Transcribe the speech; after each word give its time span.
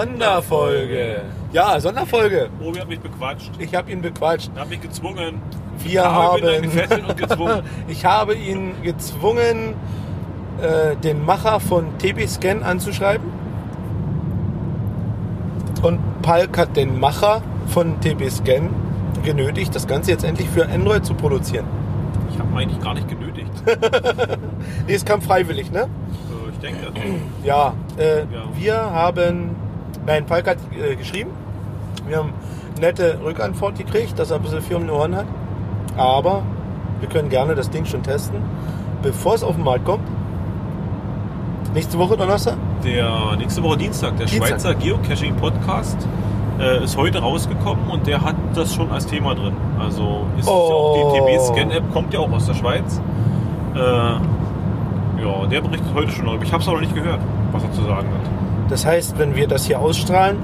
Sonderfolge. 0.00 1.22
Ja, 1.52 1.80
Sonderfolge. 1.80 2.48
Obi 2.62 2.78
hat 2.80 2.88
mich 2.88 3.00
bequatscht. 3.00 3.50
Ich 3.58 3.74
habe 3.74 3.90
ihn 3.90 4.00
bequatscht. 4.02 4.50
Er 4.54 4.62
hat 4.62 4.68
mich 4.70 4.80
gezwungen. 4.80 5.40
Wir 5.84 6.04
habe 6.04 6.38
ihn 6.40 6.46
haben. 6.46 6.62
gefesselt 6.62 7.08
und 7.08 7.16
gezwungen. 7.16 7.62
ich 7.88 8.04
habe 8.04 8.34
ihn 8.34 8.74
gezwungen, 8.82 9.74
äh, 10.60 10.96
den 10.96 11.24
Macher 11.24 11.60
von 11.60 11.96
TB 11.98 12.26
Scan 12.28 12.62
anzuschreiben. 12.62 13.26
Und 15.82 16.00
Palk 16.22 16.58
hat 16.58 16.76
den 16.76 16.98
Macher 16.98 17.42
von 17.68 18.00
TB 18.00 18.30
Scan 18.30 18.68
genötigt, 19.22 19.74
das 19.74 19.86
Ganze 19.86 20.10
jetzt 20.10 20.24
endlich 20.24 20.48
für 20.48 20.68
Android 20.68 21.04
zu 21.06 21.14
produzieren. 21.14 21.66
Ich 22.32 22.38
habe 22.38 22.50
ihn 22.52 22.58
eigentlich 22.58 22.80
gar 22.80 22.94
nicht 22.94 23.08
genötigt. 23.08 23.50
Nee, 24.86 24.94
es 24.94 25.04
kam 25.04 25.20
freiwillig, 25.22 25.70
ne? 25.70 25.82
Äh, 25.82 26.50
ich 26.52 26.58
denke. 26.58 26.92
Ja, 27.44 27.74
äh, 27.98 28.20
Ja. 28.20 28.24
wir 28.56 28.74
haben, 28.76 29.54
nein, 30.08 30.26
Falk 30.26 30.48
hat 30.48 30.58
äh, 30.72 30.96
geschrieben, 30.96 31.30
wir 32.08 32.16
haben 32.18 32.32
nette 32.80 33.18
Rückantwort 33.24 33.76
gekriegt, 33.78 34.18
dass 34.18 34.30
er 34.30 34.36
ein 34.36 34.42
bisschen 34.42 34.62
Firmen 34.62 34.88
in 34.88 34.94
den 34.94 34.96
Ohren 35.00 35.16
hat, 35.16 35.26
aber 35.96 36.42
wir 37.00 37.08
können 37.08 37.28
gerne 37.28 37.54
das 37.54 37.70
Ding 37.70 37.84
schon 37.84 38.02
testen, 38.02 38.40
bevor 39.02 39.34
es 39.34 39.44
auf 39.44 39.54
den 39.54 39.64
Markt 39.64 39.84
kommt. 39.84 40.06
Nächste 41.74 41.98
Woche 41.98 42.16
Donnerstag? 42.16 42.56
Der 42.82 43.36
nächste 43.36 43.62
Woche 43.62 43.76
Dienstag, 43.76 44.16
der 44.16 44.26
Dienstag. 44.26 44.48
Schweizer 44.48 44.74
Geocaching 44.74 45.36
Podcast, 45.36 46.08
äh, 46.58 46.82
ist 46.82 46.96
heute 46.96 47.18
rausgekommen 47.20 47.88
und 47.90 48.06
der 48.06 48.22
hat 48.22 48.34
das 48.54 48.74
schon 48.74 48.90
als 48.90 49.06
Thema 49.06 49.34
drin. 49.34 49.54
Also 49.78 50.22
ist 50.38 50.48
Oh. 50.48 50.68
ja 50.70 50.74
auch 50.74 51.28
die 51.28 51.36
TB 51.36 51.40
Scan 51.40 51.70
App 51.70 51.92
kommt 51.92 52.12
ja 52.14 52.20
auch 52.20 52.32
aus 52.32 52.46
der 52.46 52.54
Schweiz. 52.54 53.00
Äh, 53.74 53.78
ja, 53.78 55.46
der 55.50 55.60
berichtet 55.60 55.88
heute 55.94 56.10
schon 56.10 56.24
darüber. 56.26 56.42
Ich 56.44 56.52
habe 56.52 56.62
es 56.62 56.68
aber 56.68 56.76
noch 56.78 56.82
nicht 56.82 56.94
gehört, 56.94 57.20
was 57.52 57.62
er 57.64 57.72
zu 57.72 57.82
sagen 57.82 58.08
hat. 58.08 58.37
Das 58.68 58.84
heißt, 58.84 59.18
wenn 59.18 59.34
wir 59.34 59.48
das 59.48 59.66
hier 59.66 59.80
ausstrahlen, 59.80 60.36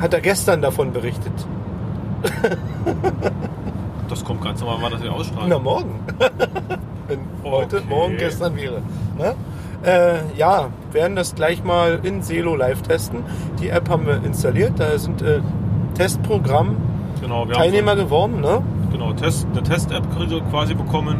hat 0.00 0.14
er 0.14 0.20
gestern 0.20 0.62
davon 0.62 0.92
berichtet. 0.92 1.32
Das 4.08 4.24
kommt 4.24 4.40
ganz 4.42 4.60
normal, 4.60 4.78
wann 4.80 4.92
das 4.92 5.02
wir 5.02 5.12
ausstrahlen. 5.12 5.50
Na, 5.50 5.58
morgen. 5.58 6.00
Wenn 7.08 7.20
heute, 7.44 7.76
Okay. 7.76 7.84
morgen, 7.90 8.16
gestern 8.16 8.56
wäre. 8.56 8.80
Ne? 9.18 9.34
Äh, 9.84 10.36
ja, 10.36 10.68
werden 10.92 11.14
das 11.14 11.34
gleich 11.34 11.62
mal 11.62 12.00
in 12.02 12.22
Selo 12.22 12.56
live 12.56 12.80
testen. 12.82 13.20
Die 13.60 13.68
App 13.68 13.88
haben 13.90 14.06
wir 14.06 14.24
installiert. 14.24 14.72
Da 14.78 14.96
sind 14.98 15.20
äh, 15.22 15.40
Testprogramm 15.94 16.76
Genau, 17.20 17.44
Teilnehmer 17.46 17.90
haben 17.92 17.98
geworden. 17.98 18.40
Ne? 18.40 18.62
so, 18.84 18.90
genau, 18.92 19.12
Test, 19.12 19.46
eine 19.52 19.62
Test-App 19.62 20.04
quasi 20.50 20.74
bekommen 20.74 21.16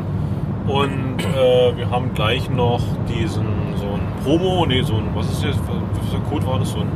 und 0.66 1.19
äh, 1.20 1.77
wir 1.77 1.91
haben 1.91 2.14
gleich 2.14 2.48
noch 2.50 2.81
diesen 3.09 3.44
so 3.44 3.67
Promo, 4.24 4.66
nee, 4.66 4.83
so 4.83 4.94
ein, 4.94 5.05
was 5.14 5.30
ist 5.30 5.44
das, 5.44 5.56
was 5.56 6.30
Code 6.30 6.47
war 6.47 6.58
das? 6.58 6.70
So 6.70 6.80
ein, 6.80 6.88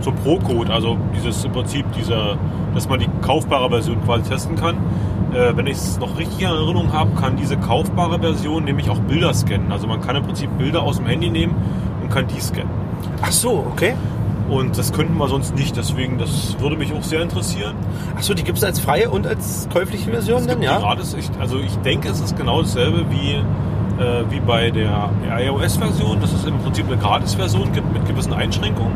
so 0.00 0.10
ein 0.10 0.16
Pro-Code, 0.16 0.72
also 0.72 0.96
dieses 1.14 1.44
im 1.44 1.52
Prinzip 1.52 1.84
dieser, 1.92 2.36
dass 2.74 2.88
man 2.88 3.00
die 3.00 3.08
kaufbare 3.22 3.68
Version 3.68 4.02
quasi 4.04 4.28
testen 4.28 4.56
kann. 4.56 4.76
Äh, 5.32 5.56
wenn 5.56 5.66
ich 5.66 5.76
es 5.76 5.98
noch 5.98 6.18
richtig 6.18 6.40
in 6.40 6.46
Erinnerung 6.46 6.92
habe, 6.92 7.10
kann 7.20 7.36
diese 7.36 7.56
kaufbare 7.56 8.18
Version 8.18 8.64
nämlich 8.64 8.88
auch 8.90 8.98
Bilder 9.00 9.34
scannen. 9.34 9.72
Also 9.72 9.86
man 9.86 10.00
kann 10.00 10.16
im 10.16 10.22
Prinzip 10.22 10.56
Bilder 10.56 10.82
aus 10.82 10.96
dem 10.96 11.06
Handy 11.06 11.30
nehmen 11.30 11.54
und 12.02 12.10
kann 12.10 12.26
die 12.26 12.40
scannen. 12.40 12.70
Ach 13.22 13.32
so, 13.32 13.66
okay. 13.72 13.94
Und 14.48 14.78
das 14.78 14.92
könnten 14.94 15.18
wir 15.18 15.28
sonst 15.28 15.54
nicht, 15.54 15.76
deswegen 15.76 16.16
das 16.16 16.56
würde 16.58 16.76
mich 16.76 16.94
auch 16.94 17.02
sehr 17.02 17.20
interessieren. 17.20 17.74
Ach 18.16 18.22
so, 18.22 18.32
die 18.32 18.44
gibt 18.44 18.56
es 18.56 18.64
als 18.64 18.80
freie 18.80 19.10
und 19.10 19.26
als 19.26 19.68
käufliche 19.70 20.10
Version 20.10 20.38
Es 20.38 20.46
dann, 20.46 20.62
ja? 20.62 20.78
gratis, 20.78 21.14
ich, 21.18 21.28
also 21.38 21.58
ich 21.58 21.76
denke, 21.78 22.08
es 22.08 22.20
ist 22.20 22.34
genau 22.34 22.62
dasselbe 22.62 23.10
wie, 23.10 23.42
äh, 23.98 24.30
wie 24.30 24.40
bei 24.40 24.70
der 24.70 25.10
iOS-Version, 25.38 26.20
dass 26.20 26.32
es 26.32 26.44
im 26.44 26.58
Prinzip 26.58 26.86
eine 26.86 26.96
Gratis-Version 26.96 27.72
gibt 27.72 27.92
mit 27.92 28.06
gewissen 28.06 28.32
Einschränkungen. 28.32 28.92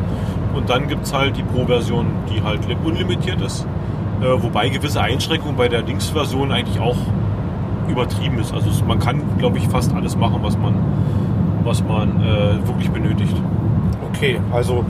Und 0.55 0.69
dann 0.69 0.89
gibt 0.89 1.05
es 1.07 1.15
halt 1.15 1.37
die 1.37 1.43
Pro-Version, 1.43 2.07
die 2.29 2.43
halt 2.43 2.67
li- 2.69 2.77
unlimitiert 2.85 3.41
ist. 3.41 3.67
Äh, 4.21 4.43
wobei 4.43 4.69
gewisse 4.69 5.01
Einschränkungen 5.01 5.57
bei 5.57 5.69
der 5.69 5.83
Dings-Version 5.83 6.53
eigentlich 6.53 6.81
auch 6.81 6.97
übertrieben 7.89 8.39
ist. 8.39 8.53
Also 8.55 8.71
es, 8.71 8.85
man 8.85 8.99
kann, 8.99 9.23
glaube 9.39 9.59
ich, 9.59 9.69
fast 9.69 9.95
alles 9.95 10.17
machen, 10.17 10.39
was 10.43 10.57
man, 10.57 10.75
was 11.65 11.83
man 11.83 12.23
äh, 12.23 12.67
wirklich 12.67 12.91
benötigt. 12.91 13.35
Okay, 14.15 14.41
also 14.53 14.85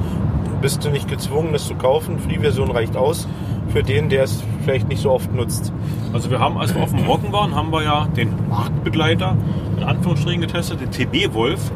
bist 0.61 0.85
du 0.85 0.91
nicht 0.91 1.09
gezwungen, 1.09 1.53
das 1.53 1.67
zu 1.67 1.75
kaufen. 1.75 2.19
Free-Version 2.19 2.71
reicht 2.71 2.97
aus 2.97 3.27
für 3.69 3.83
den, 3.83 4.09
der 4.11 4.25
es 4.25 4.45
vielleicht 4.63 4.89
nicht 4.89 5.01
so 5.01 5.11
oft 5.13 5.33
nutzt. 5.35 5.73
Also 6.13 6.31
wir 6.31 6.39
haben, 6.39 6.59
als 6.59 6.75
wir 6.75 6.83
auf 6.83 6.91
dem 6.91 7.07
Rocken 7.07 7.33
waren, 7.33 7.55
haben 7.55 7.73
wir 7.73 7.83
ja 7.83 8.07
den 8.17 8.35
Marktbegleiter 8.51 9.35
in 9.83 9.89
Anführungsstrichen 9.89 10.41
getestet, 10.41 10.81
den 10.81 10.91
TB 10.91 11.35
Wolf. 11.35 11.71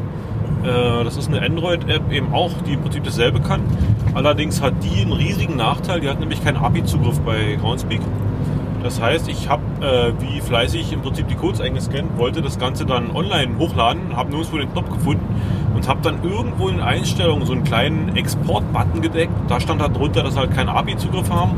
Äh, 0.64 1.04
Das 1.04 1.16
ist 1.16 1.28
eine 1.28 1.42
Android-App 1.42 2.10
eben 2.12 2.32
auch, 2.32 2.52
die 2.66 2.74
im 2.74 2.80
Prinzip 2.82 3.04
dasselbe 3.04 3.40
kann. 3.40 3.60
Allerdings 4.14 4.62
hat 4.62 4.74
die 4.82 5.02
einen 5.02 5.12
riesigen 5.12 5.56
Nachteil, 5.56 6.00
die 6.00 6.08
hat 6.08 6.20
nämlich 6.20 6.42
keinen 6.42 6.56
API-Zugriff 6.56 7.20
bei 7.20 7.58
Groundspeak. 7.60 8.00
Das 8.82 9.00
heißt, 9.00 9.28
ich 9.28 9.48
habe 9.48 9.62
äh, 9.80 10.12
wie 10.22 10.40
fleißig 10.40 10.92
im 10.92 11.02
Prinzip 11.02 11.26
die 11.26 11.34
Codes 11.34 11.60
eingescannt, 11.60 12.16
wollte 12.16 12.40
das 12.40 12.58
Ganze 12.58 12.86
dann 12.86 13.10
online 13.14 13.58
hochladen, 13.58 14.16
habe 14.16 14.30
nirgendwo 14.30 14.58
den 14.58 14.72
Knopf 14.72 14.90
gefunden 14.90 15.26
und 15.74 15.88
habe 15.88 16.00
dann 16.02 16.22
irgendwo 16.22 16.68
in 16.68 16.80
Einstellungen 16.80 17.44
so 17.46 17.52
einen 17.52 17.64
kleinen 17.64 18.14
Export-Button 18.14 19.02
gedeckt. 19.02 19.32
Da 19.48 19.58
stand 19.60 19.82
halt 19.82 19.96
drunter, 19.96 20.22
dass 20.22 20.36
halt 20.36 20.54
keinen 20.54 20.68
API-Zugriff 20.68 21.28
haben 21.30 21.56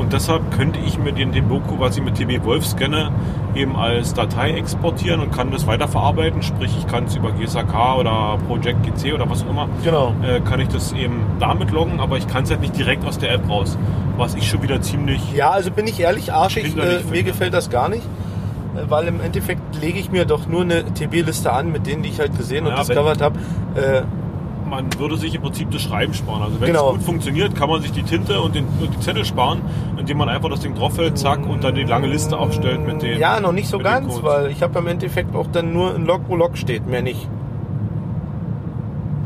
und 0.00 0.12
deshalb 0.12 0.50
könnte 0.56 0.78
ich 0.86 0.98
mir 0.98 1.12
den, 1.12 1.30
den 1.32 1.48
Doku, 1.48 1.78
was 1.78 1.96
ich 1.96 2.02
mit 2.02 2.14
TB 2.16 2.44
Wolf 2.44 2.66
scanne, 2.66 3.10
eben 3.54 3.76
als 3.76 4.14
Datei 4.14 4.52
exportieren 4.52 5.20
und 5.20 5.32
kann 5.32 5.50
das 5.50 5.66
weiterverarbeiten. 5.66 6.42
Sprich, 6.42 6.74
ich 6.78 6.86
kann 6.86 7.04
es 7.04 7.16
über 7.16 7.30
GSAK 7.32 7.98
oder 7.98 8.38
Project 8.48 8.78
GC 8.84 9.14
oder 9.14 9.28
was 9.28 9.44
auch 9.44 9.50
immer 9.50 9.68
Genau. 9.84 10.14
äh, 10.22 10.40
kann 10.40 10.60
ich 10.60 10.68
das 10.68 10.92
eben 10.92 11.20
damit 11.38 11.70
loggen, 11.70 12.00
aber 12.00 12.16
ich 12.16 12.26
kann 12.26 12.44
es 12.44 12.50
halt 12.50 12.60
nicht 12.60 12.76
direkt 12.76 13.04
aus 13.04 13.18
der 13.18 13.32
App 13.32 13.48
raus. 13.48 13.76
Was 14.16 14.34
ich 14.34 14.48
schon 14.48 14.62
wieder 14.62 14.80
ziemlich. 14.82 15.20
Ja, 15.34 15.50
also 15.50 15.70
bin 15.70 15.86
ich 15.86 15.98
ehrlich, 16.00 16.32
arschig, 16.32 16.76
äh, 16.76 17.00
mir 17.10 17.22
gefällt 17.22 17.54
das 17.54 17.70
gar 17.70 17.88
nicht. 17.88 18.02
äh, 18.76 18.90
Weil 18.90 19.08
im 19.08 19.20
Endeffekt 19.20 19.60
lege 19.80 19.98
ich 19.98 20.10
mir 20.10 20.24
doch 20.26 20.46
nur 20.46 20.62
eine 20.62 20.84
TB-Liste 20.84 21.52
an, 21.52 21.72
mit 21.72 21.86
denen, 21.86 22.02
die 22.02 22.10
ich 22.10 22.20
halt 22.20 22.36
gesehen 22.36 22.66
und 22.66 22.72
Ja, 22.72 22.80
discovered 22.82 23.20
habe. 23.22 23.38
Äh, 23.74 24.02
Man 24.70 24.86
würde 24.98 25.16
sich 25.16 25.34
im 25.34 25.42
Prinzip 25.42 25.70
das 25.72 25.82
Schreiben 25.82 26.14
sparen. 26.14 26.42
Also 26.42 26.60
wenn 26.60 26.68
Genau. 26.68 26.90
es 26.90 26.96
gut 26.98 27.02
funktioniert, 27.02 27.56
kann 27.56 27.68
man 27.68 27.82
sich 27.82 27.90
die 27.90 28.04
Tinte 28.04 28.40
und, 28.40 28.54
den, 28.54 28.66
und 28.80 28.94
die 28.94 29.00
Zettel 29.00 29.24
sparen, 29.24 29.60
indem 29.98 30.18
man 30.18 30.28
einfach 30.28 30.48
das 30.48 30.60
Ding 30.60 30.74
draufhält, 30.76 31.18
zack, 31.18 31.44
und 31.48 31.64
dann 31.64 31.74
die 31.74 31.82
lange 31.82 32.06
Liste 32.06 32.38
aufstellt 32.38 32.86
mit 32.86 33.02
den. 33.02 33.18
ja, 33.18 33.40
noch 33.40 33.52
nicht 33.52 33.68
so 33.68 33.78
ganz, 33.78 34.22
weil 34.22 34.50
ich 34.50 34.62
habe 34.62 34.78
im 34.78 34.86
Endeffekt 34.86 35.34
auch 35.34 35.48
dann 35.48 35.72
nur 35.72 35.94
ein 35.94 36.06
Log, 36.06 36.22
wo 36.28 36.36
Log 36.36 36.56
steht, 36.56 36.86
mehr 36.86 37.02
nicht. 37.02 37.28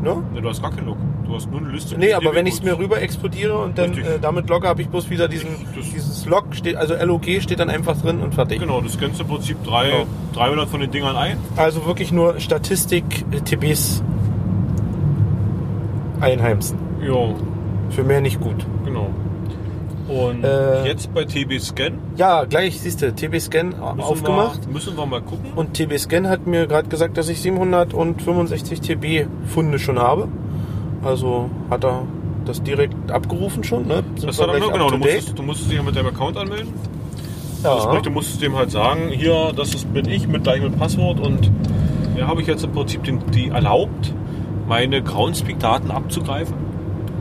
Ne? 0.03 0.17
Nee, 0.33 0.41
du 0.41 0.49
hast 0.49 0.61
gar 0.61 0.71
keinen 0.71 0.87
Log. 0.87 0.97
Du 1.25 1.33
hast 1.35 1.49
nur 1.49 1.59
eine 1.59 1.69
Liste. 1.69 1.97
Nee, 1.97 2.13
aber 2.13 2.35
wenn 2.35 2.45
ich 2.45 2.55
es 2.55 2.63
mir 2.63 2.77
rüber 2.77 3.01
exportiere 3.01 3.57
und 3.57 3.77
dann 3.79 3.93
äh, 3.93 4.19
damit 4.21 4.47
logge, 4.49 4.67
habe 4.67 4.81
ich 4.83 4.89
bloß 4.89 5.09
wieder 5.09 5.27
diesen, 5.27 5.49
Das- 5.75 5.89
dieses 5.91 6.25
Log, 6.27 6.45
steht, 6.51 6.75
also 6.75 6.93
LOG 6.93 7.41
steht 7.41 7.59
dann 7.59 7.69
einfach 7.71 7.99
drin 7.99 8.19
und 8.21 8.35
fertig. 8.35 8.59
Genau, 8.59 8.81
du 8.81 8.89
scannst 8.89 9.19
im 9.19 9.27
Prinzip 9.27 9.63
drei, 9.63 9.89
Genau. 9.89 10.05
300 10.33 10.69
von 10.69 10.79
den 10.81 10.91
Dingern 10.91 11.15
ein. 11.15 11.37
Also 11.55 11.85
wirklich 11.87 12.11
nur 12.11 12.39
Statistik 12.39 13.25
äh, 13.31 13.41
TBs 13.41 14.03
einheimsen. 16.21 16.77
Ja, 17.05 17.33
Für 17.89 18.03
mehr 18.03 18.21
nicht 18.21 18.39
gut. 18.41 18.65
genau. 18.83 19.09
Und 20.07 20.43
Äh, 20.43 20.87
jetzt 20.87 21.11
bei 21.15 21.25
TB 21.25 21.59
Scan 21.59 21.93
Ja, 22.15 22.43
gleich 22.45 22.79
siehst 22.79 23.01
du, 23.01 23.11
TB 23.13 23.39
Scan 23.39 23.63
müssen 23.69 23.99
aufgemacht. 23.99 24.65
Wir, 24.67 24.73
müssen 24.73 24.95
wir 24.95 25.05
mal 25.07 25.21
gucken. 25.21 25.51
Und 25.55 25.73
TB 25.73 25.97
Scan 25.97 26.29
hat 26.29 26.45
mir 26.45 26.67
gerade 26.67 26.87
gesagt, 26.89 27.17
dass 27.17 27.27
ich 27.27 27.41
765 27.41 28.81
TB 28.81 29.27
Funde 29.47 29.79
schon 29.79 29.97
habe. 29.97 30.27
Also 31.03 31.49
hat 31.71 31.83
er 31.83 32.03
das 32.45 32.61
direkt 32.61 33.11
abgerufen 33.11 33.63
schon. 33.63 33.87
Ne? 33.87 34.03
Sind 34.15 34.27
Das 34.27 34.37
dann 34.37 34.51
gleich 34.51 34.71
genau, 34.71 34.89
du 34.91 34.97
musstest, 34.97 35.39
du 35.39 35.43
musstest 35.43 35.71
dich 35.71 35.77
ja 35.77 35.83
mit 35.83 35.95
deinem 35.95 36.07
Account 36.07 36.37
anmelden. 36.37 36.73
Ja. 37.63 37.73
Das 37.75 37.83
sprich, 37.85 38.01
du 38.03 38.11
musstest 38.11 38.41
dem 38.43 38.55
halt 38.55 38.69
sagen, 38.69 39.09
hier, 39.09 39.51
das 39.55 39.73
ist, 39.73 39.91
bin 39.91 40.07
ich 40.07 40.27
mit 40.27 40.45
mit 40.45 40.77
Passwort 40.77 41.19
und 41.19 41.49
ja, 42.15 42.27
habe 42.27 42.41
ich 42.41 42.47
jetzt 42.47 42.63
im 42.63 42.71
Prinzip 42.73 43.03
den, 43.03 43.19
die 43.33 43.47
erlaubt, 43.47 44.13
meine 44.67 45.01
Groundspeak-Daten 45.01 45.91
abzugreifen, 45.91 46.55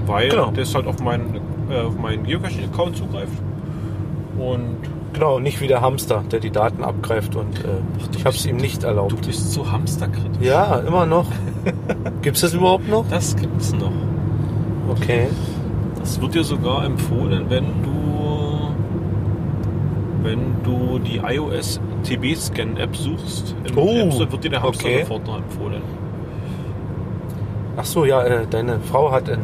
weil 0.06 0.28
Genau. 0.30 0.50
das 0.54 0.74
halt 0.74 0.86
auf 0.86 1.00
meinen, 1.02 1.40
äh, 1.70 1.80
auf 1.80 1.96
meinen 1.98 2.24
Geocaching-Account 2.24 2.96
zugreift. 2.96 3.32
Und 4.38 4.76
Genau, 5.12 5.38
nicht 5.38 5.60
wie 5.60 5.68
der 5.68 5.80
Hamster, 5.80 6.24
der 6.30 6.40
die 6.40 6.50
Daten 6.50 6.82
abgreift 6.82 7.36
und 7.36 7.60
äh, 7.60 7.68
ich 8.16 8.24
habe 8.24 8.34
es 8.34 8.44
ihm 8.46 8.56
nicht 8.56 8.82
du 8.82 8.88
erlaubt. 8.88 9.24
bist 9.24 9.52
so 9.52 9.70
hamsterkritisch. 9.70 10.40
Ja, 10.44 10.80
immer 10.80 11.06
noch. 11.06 11.26
Gibt's 12.22 12.40
das 12.40 12.52
überhaupt 12.52 12.88
noch? 12.88 13.04
Das 13.10 13.36
gibt 13.36 13.60
es 13.60 13.72
noch. 13.72 13.92
Okay. 14.90 15.28
Das 16.00 16.20
wird 16.20 16.34
dir 16.34 16.42
sogar 16.42 16.84
empfohlen, 16.84 17.44
wenn 17.48 17.64
du 17.84 17.94
wenn 20.24 20.56
du 20.64 20.98
die 20.98 21.18
iOS 21.18 21.80
TB 22.02 22.34
Scan 22.36 22.76
App 22.76 22.96
suchst. 22.96 23.54
Oh, 23.76 24.20
App 24.20 24.32
wird 24.32 24.44
dir 24.44 24.50
der 24.50 24.62
Hamster 24.62 24.84
okay. 24.86 25.00
sofort 25.02 25.26
noch 25.26 25.36
empfohlen. 25.38 25.82
Ach 27.76 27.84
so, 27.84 28.04
ja, 28.04 28.22
äh, 28.22 28.46
deine 28.48 28.78
Frau 28.80 29.10
hat 29.10 29.28
ein, 29.28 29.40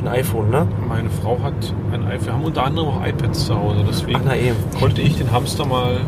ein 0.00 0.08
iPhone, 0.08 0.50
ne? 0.50 0.66
Meine 0.88 1.08
Frau 1.10 1.38
hat 1.42 1.54
ein 1.92 2.04
iPhone. 2.06 2.26
Wir 2.26 2.32
haben 2.34 2.44
unter 2.44 2.64
anderem 2.64 2.88
auch 2.88 3.06
iPads 3.06 3.46
zu 3.46 3.58
Hause, 3.58 3.84
deswegen 3.88 4.18
Ach, 4.20 4.26
na 4.26 4.36
eben. 4.36 4.56
konnte 4.78 5.00
ich 5.00 5.16
den 5.16 5.30
Hamster 5.32 5.64
mal, 5.64 6.00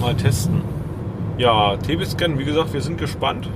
mal 0.00 0.14
testen. 0.14 0.60
Ja, 1.36 1.76
TB 1.76 2.04
Scan, 2.06 2.38
wie 2.38 2.44
gesagt, 2.44 2.72
wir 2.72 2.80
sind 2.80 2.98
gespannt. 2.98 3.48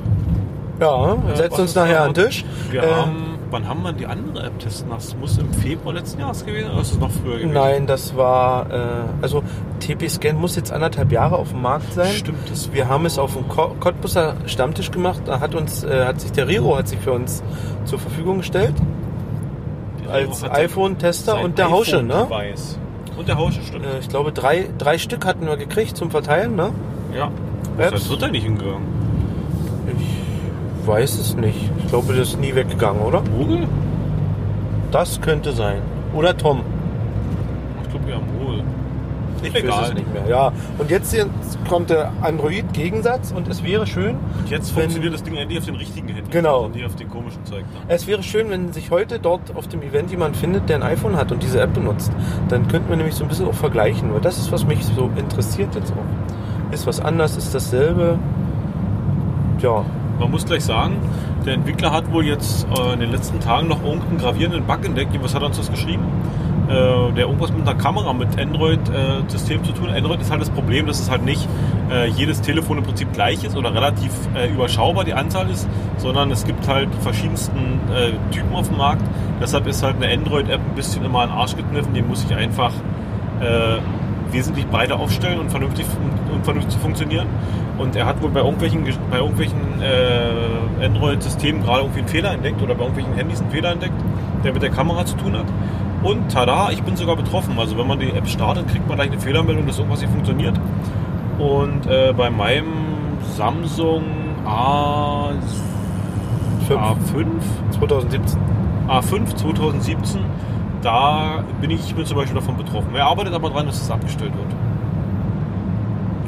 Ja, 0.81 1.15
Äh, 1.33 1.37
setzt 1.37 1.59
uns 1.59 1.75
nachher 1.75 2.03
an 2.03 2.13
den. 2.15 2.25
Tisch. 2.27 2.45
Wir 2.71 2.83
Äh, 2.83 2.87
haben 2.93 3.32
wann 3.53 3.69
haben 3.69 3.83
wir 3.83 3.93
die 3.93 4.07
andere 4.07 4.45
App 4.45 4.59
testen 4.59 4.91
lassen? 4.91 5.13
Das 5.13 5.21
muss 5.21 5.39
im 5.39 5.53
Februar 5.53 5.95
letzten 5.95 6.21
Jahres 6.21 6.45
gewesen 6.45 6.65
sein 6.65 6.73
oder 6.73 6.83
ist 6.83 6.93
es 6.93 6.99
noch 6.99 7.11
früher 7.11 7.37
gewesen? 7.37 7.53
Nein, 7.53 7.87
das 7.87 8.17
war, 8.17 8.71
äh, 8.71 8.79
also 9.21 9.43
TP-Scan 9.81 10.35
muss 10.35 10.57
jetzt 10.57 10.73
anderthalb 10.73 11.13
Jahre 11.13 11.37
auf 11.37 11.51
dem 11.51 11.63
Markt 11.63 11.93
sein. 11.93 12.13
Stimmt, 12.13 12.51
das 12.51 12.73
Wir 12.73 12.89
haben 12.89 13.07
es 13.07 13.19
auf 13.19 13.35
dem 13.35 13.49
Cottbusser 13.49 14.37
Stammtisch 14.47 14.91
gemacht. 14.91 15.23
Da 15.27 15.41
hat 15.41 15.55
uns, 15.55 15.85
äh, 15.85 16.07
hat 16.07 16.21
sich 16.21 16.33
der 16.33 16.49
Riro 16.49 16.77
hat 16.77 16.89
sich 16.89 16.99
für 16.99 17.13
uns 17.13 17.43
zur 17.85 17.99
Verfügung 17.99 18.39
gestellt 18.39 18.75
als 20.11 20.45
iPhone-Tester 20.45 21.41
und 21.41 21.59
der 21.59 21.71
Hausche, 21.71 22.03
ne? 22.03 22.27
Weiß. 22.29 22.79
Und 23.17 23.29
der 23.29 23.37
Hausche, 23.37 23.61
stimmt. 23.63 23.85
Äh, 23.87 23.99
ich 24.01 24.09
glaube 24.09 24.33
drei, 24.33 24.69
drei 24.79 24.99
Stück 24.99 25.27
hatten 25.27 25.47
wir 25.47 25.57
gekriegt 25.57 25.97
zum 25.97 26.11
Verteilen, 26.11 26.57
ne? 26.57 26.71
ja. 27.17 27.31
Apps? 27.79 27.93
Das 27.93 28.11
wird 28.11 28.23
er 28.23 28.29
nicht 28.29 28.45
hingegangen. 28.45 29.02
Ich 30.83 30.89
weiß 30.89 31.19
es 31.19 31.37
nicht. 31.37 31.71
Ich 31.79 31.89
glaube, 31.89 32.13
das 32.15 32.29
ist 32.31 32.41
nie 32.41 32.55
weggegangen, 32.55 33.03
oder? 33.03 33.23
Google? 33.37 33.69
Das 34.91 35.21
könnte 35.21 35.53
sein. 35.53 35.79
Oder 36.13 36.37
Tom. 36.37 36.63
Ich 37.85 37.91
glaube, 37.91 38.07
wir 38.07 38.15
haben 38.17 38.27
wohl. 38.45 38.63
Ich 39.45 39.55
Egal. 39.55 39.81
weiß 39.83 39.89
es 39.89 39.95
nicht 39.95 40.13
mehr. 40.13 40.23
Ja. 40.29 40.53
Und 40.79 40.91
jetzt 40.91 41.17
kommt 41.69 41.91
der 41.91 42.13
Android-Gegensatz 42.21 43.33
und 43.33 43.49
es 43.49 43.63
wäre 43.65 43.87
schön, 43.87 44.17
Und 44.39 44.51
jetzt 44.51 44.75
Wenn- 44.77 44.83
funktioniert 44.85 45.15
das 45.15 45.23
Ding 45.23 45.35
endlich 45.37 45.59
auf 45.59 45.65
den 45.67 45.75
richtigen 45.77 46.09
Handys. 46.09 46.31
Genau. 46.31 46.65
Und 46.67 46.75
nicht 46.75 46.85
auf 46.87 46.95
den 46.97 47.09
komischen 47.09 47.45
Zeug 47.47 47.65
da. 47.89 47.93
Es 47.95 48.07
wäre 48.07 48.23
schön, 48.23 48.51
wenn 48.51 48.73
sich 48.73 48.91
heute 48.91 49.19
dort 49.19 49.55
auf 49.57 49.67
dem 49.69 49.83
Event 49.83 50.11
jemand 50.11 50.37
findet, 50.37 50.69
der 50.69 50.77
ein 50.77 50.83
iPhone 50.83 51.17
hat 51.17 51.33
und 51.33 51.43
diese 51.43 51.61
App 51.61 51.75
benutzt. 51.75 52.13
Dann 52.51 52.69
könnten 52.69 52.89
wir 52.89 52.97
nämlich 52.97 53.15
so 53.15 53.25
ein 53.25 53.29
bisschen 53.29 53.47
auch 53.49 53.55
vergleichen, 53.55 54.13
weil 54.13 54.21
das 54.21 54.39
ist, 54.39 54.53
was 54.53 54.65
mich 54.67 54.85
so 54.85 55.11
interessiert 55.17 55.75
jetzt 55.75 55.93
auch. 55.93 56.73
Ist 56.75 56.87
was 56.87 57.01
anders, 57.01 57.37
ist 57.37 57.55
dasselbe. 57.55 58.19
Ja, 59.63 59.85
Man 60.19 60.31
muss 60.33 60.45
gleich 60.45 60.65
sagen, 60.65 60.97
der 61.47 61.55
Entwickler 61.55 61.93
hat 61.93 62.11
wohl 62.13 62.27
jetzt 62.27 62.67
äh, 62.77 62.95
in 62.95 63.01
den 63.01 63.13
letzten 63.13 63.39
Tagen 63.39 63.69
noch 63.69 63.83
irgendeinen 63.83 64.19
gravierenden 64.19 64.65
Bug 64.65 64.85
entdeckt. 64.85 65.17
Was 65.23 65.35
hat 65.35 65.43
er 65.43 65.47
uns 65.47 65.57
das 65.57 65.71
geschrieben? 65.71 66.03
Äh, 66.69 67.13
der 67.13 67.27
irgendwas 67.27 67.53
mit 67.53 67.63
einer 67.63 67.79
Kamera, 67.79 68.13
mit 68.13 68.39
Android-System 68.39 69.63
zu 69.63 69.73
tun. 69.73 69.89
Android 69.89 70.21
ist 70.21 70.31
halt 70.31 70.41
das 70.41 70.51
Problem, 70.51 70.87
dass 70.87 71.01
es 71.01 71.11
halt 71.11 71.25
nicht 71.25 71.49
äh, 71.91 72.09
jedes 72.09 72.41
Telefon 72.41 72.79
im 72.79 72.85
Prinzip 72.85 73.13
gleich 73.13 73.45
ist 73.45 73.57
oder 73.57 73.73
relativ 73.73 74.11
äh, 74.35 74.49
überschaubar 74.49 75.05
die 75.05 75.15
Anzahl 75.15 75.49
ist, 75.49 75.69
sondern 75.97 76.31
es 76.33 76.45
gibt 76.45 76.67
halt 76.67 76.89
die 76.93 77.01
verschiedensten 77.01 77.81
äh, 77.93 78.13
Typen 78.33 78.55
auf 78.55 78.69
dem 78.69 78.79
Markt. 78.79 79.03
Deshalb 79.41 79.67
ist 79.69 79.83
halt 79.83 79.97
eine 80.03 80.13
Android-App 80.13 80.61
ein 80.61 80.75
bisschen 80.75 81.05
immer 81.05 81.21
an 81.21 81.31
den 81.31 81.39
Arsch 81.39 81.55
gekniffen. 81.55 81.95
Die 81.95 82.03
muss 82.03 82.25
ich 82.25 82.35
einfach 82.35 82.73
äh, 83.41 83.79
wesentlich 84.33 84.67
breiter 84.67 84.99
aufstellen 84.99 85.39
und 85.39 85.51
vernünftig, 85.51 85.87
und 86.33 86.45
vernünftig 86.45 86.81
funktionieren. 86.81 87.27
Und 87.83 87.97
er 87.97 88.07
hat 88.07 88.23
wohl 88.23 88.31
bei 88.31 88.41
irgendwelchen, 88.41 88.85
bei 89.11 89.19
irgendwelchen 89.19 89.59
äh, 89.83 90.85
Android-Systemen 90.85 91.65
gerade 91.65 91.81
irgendwie 91.81 91.99
einen 91.99 92.09
Fehler 92.09 92.33
entdeckt 92.33 92.63
oder 92.63 92.77
bei 92.77 92.85
irgendwelchen 92.85 93.15
Handys 93.15 93.41
einen 93.41 93.51
Fehler 93.51 93.73
entdeckt, 93.73 94.01
der 94.45 94.53
mit 94.53 94.63
der 94.63 94.71
Kamera 94.71 95.05
zu 95.05 95.17
tun 95.17 95.37
hat. 95.37 95.47
Und 96.05 96.31
tada, 96.31 96.71
ich 96.71 96.81
bin 96.85 96.97
sogar 96.97 97.17
betroffen. 97.17 97.59
Also 97.59 97.77
wenn 97.77 97.89
man 97.89 97.99
die 97.99 98.13
App 98.13 98.29
startet, 98.29 98.69
kriegt 98.69 98.87
man 98.87 98.97
gleich 98.97 99.11
eine 99.11 99.21
Fehlermeldung, 99.21 99.67
dass 99.67 99.79
irgendwas 99.79 100.01
nicht 100.01 100.13
funktioniert. 100.13 100.59
Und 101.41 101.87
äh, 101.87 102.13
bei 102.17 102.31
meinem 102.31 102.73
Samsung 103.37 104.05
A, 104.47 105.31
Fünf. 106.69 106.81
A5 106.81 107.27
2017. 107.79 108.41
A5 108.89 109.37
2017, 109.37 110.21
da 110.83 111.45
bin 111.61 111.71
ich, 111.71 111.81
ich 111.81 111.95
bin 111.95 112.05
zum 112.05 112.17
Beispiel 112.17 112.37
davon 112.37 112.57
betroffen. 112.57 112.95
Er 112.95 113.07
arbeitet 113.07 113.35
aber 113.35 113.51
daran, 113.51 113.67
dass 113.67 113.81
es 113.81 113.91
abgestellt 113.91 114.33
wird. 114.37 114.55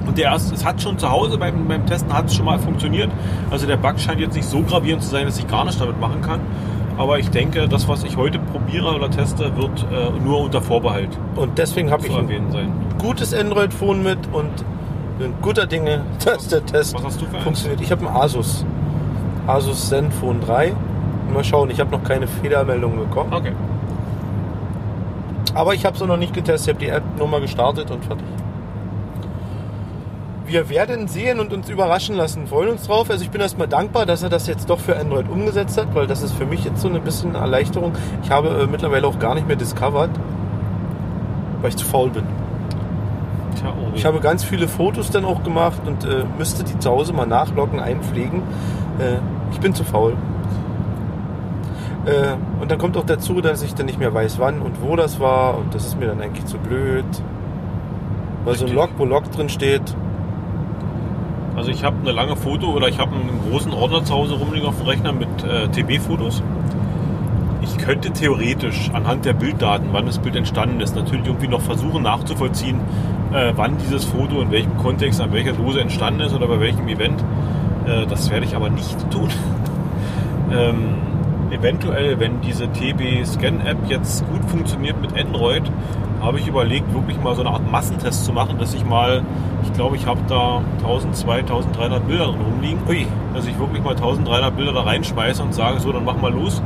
Und 0.07 0.19
der 0.19 0.27
erst, 0.27 0.53
es 0.53 0.65
hat 0.65 0.81
schon 0.81 0.99
zu 0.99 1.11
Hause 1.11 1.39
beim, 1.39 1.67
beim 1.67 1.87
Testen 1.87 2.13
hat 2.13 2.27
es 2.27 2.35
schon 2.35 2.45
mal 2.45 2.59
funktioniert. 2.59 3.11
Also 3.51 3.67
der 3.67 3.77
Bug 3.77 3.99
scheint 3.99 4.21
jetzt 4.21 4.35
nicht 4.35 4.49
so 4.49 4.61
gravierend 4.63 5.03
zu 5.03 5.11
sein, 5.11 5.27
dass 5.27 5.39
ich 5.39 5.47
gar 5.47 5.65
nichts 5.65 5.79
damit 5.79 6.01
machen 6.01 6.21
kann. 6.21 6.41
Aber 6.97 7.19
ich 7.19 7.29
denke, 7.31 7.69
das, 7.69 7.89
was 7.89 8.05
ich 8.05 8.17
heute 8.17 8.39
probiere 8.39 8.95
oder 8.95 9.11
teste, 9.11 9.57
wird 9.57 9.87
äh, 9.91 10.11
nur 10.23 10.41
unter 10.41 10.63
Vorbehalt 10.63 11.19
Und 11.35 11.59
deswegen 11.59 11.91
habe 11.91 12.07
ich 12.07 12.15
ein 12.15 12.29
sein. 12.53 12.73
gutes 12.99 13.35
Android-Phone 13.35 14.03
mit 14.03 14.19
und 14.33 14.51
bin 15.19 15.35
guter 15.43 15.67
Dinge, 15.67 16.03
dass 16.25 16.49
der 16.49 16.65
Test 16.65 16.97
funktioniert. 17.43 17.81
Ich 17.81 17.91
habe 17.91 18.07
ein 18.07 18.15
Asus. 18.15 18.65
Asus 19.47 19.89
Zenfone 19.89 20.41
3. 20.41 20.73
Mal 21.33 21.45
schauen, 21.45 21.71
ich 21.71 21.81
habe 21.81 21.91
noch 21.91 22.05
keine 22.05 22.27
Fehlermeldung 22.27 22.97
bekommen. 22.97 23.33
Okay. 23.33 23.53
Aber 25.55 25.75
ich 25.75 25.85
habe 25.85 25.97
es 25.97 26.05
noch 26.05 26.17
nicht 26.17 26.35
getestet. 26.35 26.69
Ich 26.69 26.75
habe 26.75 26.85
die 26.85 26.91
App 26.91 27.19
nur 27.19 27.29
mal 27.29 27.41
gestartet 27.41 27.91
und 27.91 28.05
fertig. 28.05 28.27
Wir 30.47 30.69
werden 30.69 31.09
sehen 31.09 31.41
und 31.41 31.53
uns 31.53 31.71
überraschen 31.71 32.17
lassen. 32.17 32.47
Freuen 32.47 32.71
uns 32.71 32.87
drauf. 32.87 33.11
Also 33.11 33.25
ich 33.25 33.31
bin 33.31 33.41
erstmal 33.41 33.67
dankbar, 33.67 34.05
dass 34.05 34.23
er 34.23 34.29
das 34.29 34.47
jetzt 34.47 34.69
doch 34.69 34.79
für 34.79 34.97
Android 34.97 35.29
umgesetzt 35.29 35.79
hat, 35.79 35.95
weil 35.95 36.07
das 36.07 36.23
ist 36.23 36.35
für 36.35 36.45
mich 36.45 36.65
jetzt 36.65 36.81
so 36.81 36.89
ein 36.89 37.01
bisschen 37.03 37.35
Erleichterung. 37.35 37.93
Ich 38.23 38.31
habe 38.31 38.49
äh, 38.49 38.67
mittlerweile 38.67 39.07
auch 39.07 39.19
gar 39.19 39.35
nicht 39.35 39.47
mehr 39.47 39.57
discovered, 39.57 40.11
weil 41.63 41.71
ich 41.71 41.77
zu 41.77 41.87
faul 41.87 42.11
bin. 42.11 42.25
Tja, 43.59 43.73
oh. 43.73 43.93
Ich 43.95 44.05
habe 44.05 44.21
ganz 44.21 44.45
viele 44.45 44.69
Fotos 44.69 45.11
dann 45.11 45.25
auch 45.25 45.43
gemacht 45.43 45.81
und 45.87 46.05
äh, 46.05 46.25
müsste 46.37 46.63
die 46.63 46.79
zu 46.79 46.91
Hause 46.91 47.15
mal 47.15 47.27
nachloggen, 47.27 47.81
einpflegen. 47.81 48.43
Äh, 48.99 49.19
ich 49.51 49.61
bin 49.61 49.75
zu 49.75 49.85
faul. 49.85 50.15
Äh, 52.05 52.37
und 52.61 52.71
dann 52.71 52.79
kommt 52.79 52.99
auch 52.99 53.07
dazu, 53.07 53.41
dass 53.41 53.63
ich 53.63 53.75
dann 53.75 53.87
nicht 53.87 53.99
mehr 53.99 54.13
weiß, 54.13 54.39
wann 54.39 54.61
und 54.61 54.83
wo 54.83 54.95
das 54.95 55.21
war. 55.21 55.57
Und 55.57 55.75
das 55.75 55.87
ist 55.87 55.99
mir 55.99 56.07
dann 56.07 56.21
eigentlich 56.21 56.45
zu 56.45 56.59
blöd. 56.59 57.05
Weil 58.45 58.57
so 58.57 58.67
ein. 58.67 58.75
Log, 58.75 58.91
wo 58.99 59.07
Log 59.07 59.31
drin 59.33 59.49
steht. 59.49 59.97
Also 61.57 61.71
ich 61.71 61.85
habe 61.85 61.97
eine 62.01 62.13
lange 62.13 62.37
Foto 62.37 62.73
oder 62.73 62.89
ich 62.89 62.99
habe 62.99 63.15
einen 63.15 63.41
großen 63.51 63.73
Ordner 63.73 64.05
zu 64.05 64.13
Hause 64.15 64.35
rumliegen 64.35 64.67
auf 64.67 64.77
dem 64.79 64.87
Rechner 64.87 65.13
mit 65.13 65.29
äh, 65.45 65.69
TB-Fotos. 65.69 66.43
Ich 67.63 67.79
könnte 67.79 68.11
theoretisch 68.11 68.91
anhand 68.93 69.25
der 69.25 69.33
Bilddaten, 69.35 69.89
wann 69.93 70.07
das 70.07 70.19
Bild 70.19 70.37
entstanden 70.37 70.81
ist, 70.81 70.97
natürlich 70.97 71.27
irgendwie 71.27 71.49
noch 71.49 71.61
versuchen 71.61 72.03
nachzuvollziehen, 72.03 72.81
äh, 73.33 73.53
wann 73.55 73.79
dieses 73.79 74.05
Foto 74.05 74.41
in 74.41 74.51
welchem 74.51 74.77
Kontext, 74.79 75.21
an 75.21 75.33
welcher 75.33 75.53
Dose 75.53 75.81
entstanden 75.81 76.21
ist 76.21 76.35
oder 76.35 76.49
bei 76.49 76.61
welchem 76.61 76.89
Event. 76.89 77.23
Äh, 77.87 78.07
das 78.07 78.31
werde 78.31 78.47
ich 78.47 78.57
aber 78.57 78.69
nicht 78.69 79.11
tun. 79.11 79.29
ähm, 80.53 80.97
eventuell, 81.51 82.19
wenn 82.19 82.41
diese 82.41 82.67
TB-Scan-App 82.67 83.89
jetzt 83.89 84.25
gut 84.29 84.45
funktioniert 84.51 85.01
mit 85.01 85.17
Android, 85.17 85.63
habe 86.25 86.41
ich 86.41 86.49
überlegt, 86.49 86.93
wirklich 86.95 87.21
mal 87.23 87.35
so 87.35 87.43
eine 87.43 87.51
Art 87.51 87.71
Massentest 87.71 88.25
zu 88.25 88.33
machen, 88.33 88.59
dass 88.59 88.75
ich 88.75 88.85
mal, 88.85 89.23
ich 89.63 89.73
glaube, 89.75 89.97
ich 89.97 90.07
habe 90.07 90.21
da 90.27 90.63
1200, 90.79 91.51
1300 91.51 92.07
Bilder 92.07 92.27
drin 92.27 92.41
rumliegen, 92.41 92.79
Ui, 92.89 93.07
dass 93.35 93.47
ich 93.47 93.59
wirklich 93.59 93.83
mal 93.83 93.95
1300 93.95 94.57
Bilder 94.57 94.73
da 94.73 94.83
reinschmeiße 94.83 95.43
und 95.43 95.55
sage, 95.55 95.81
so, 95.81 95.93
dann 95.93 96.05
mach 96.05 96.17
mal 96.17 96.33
los, 96.33 96.63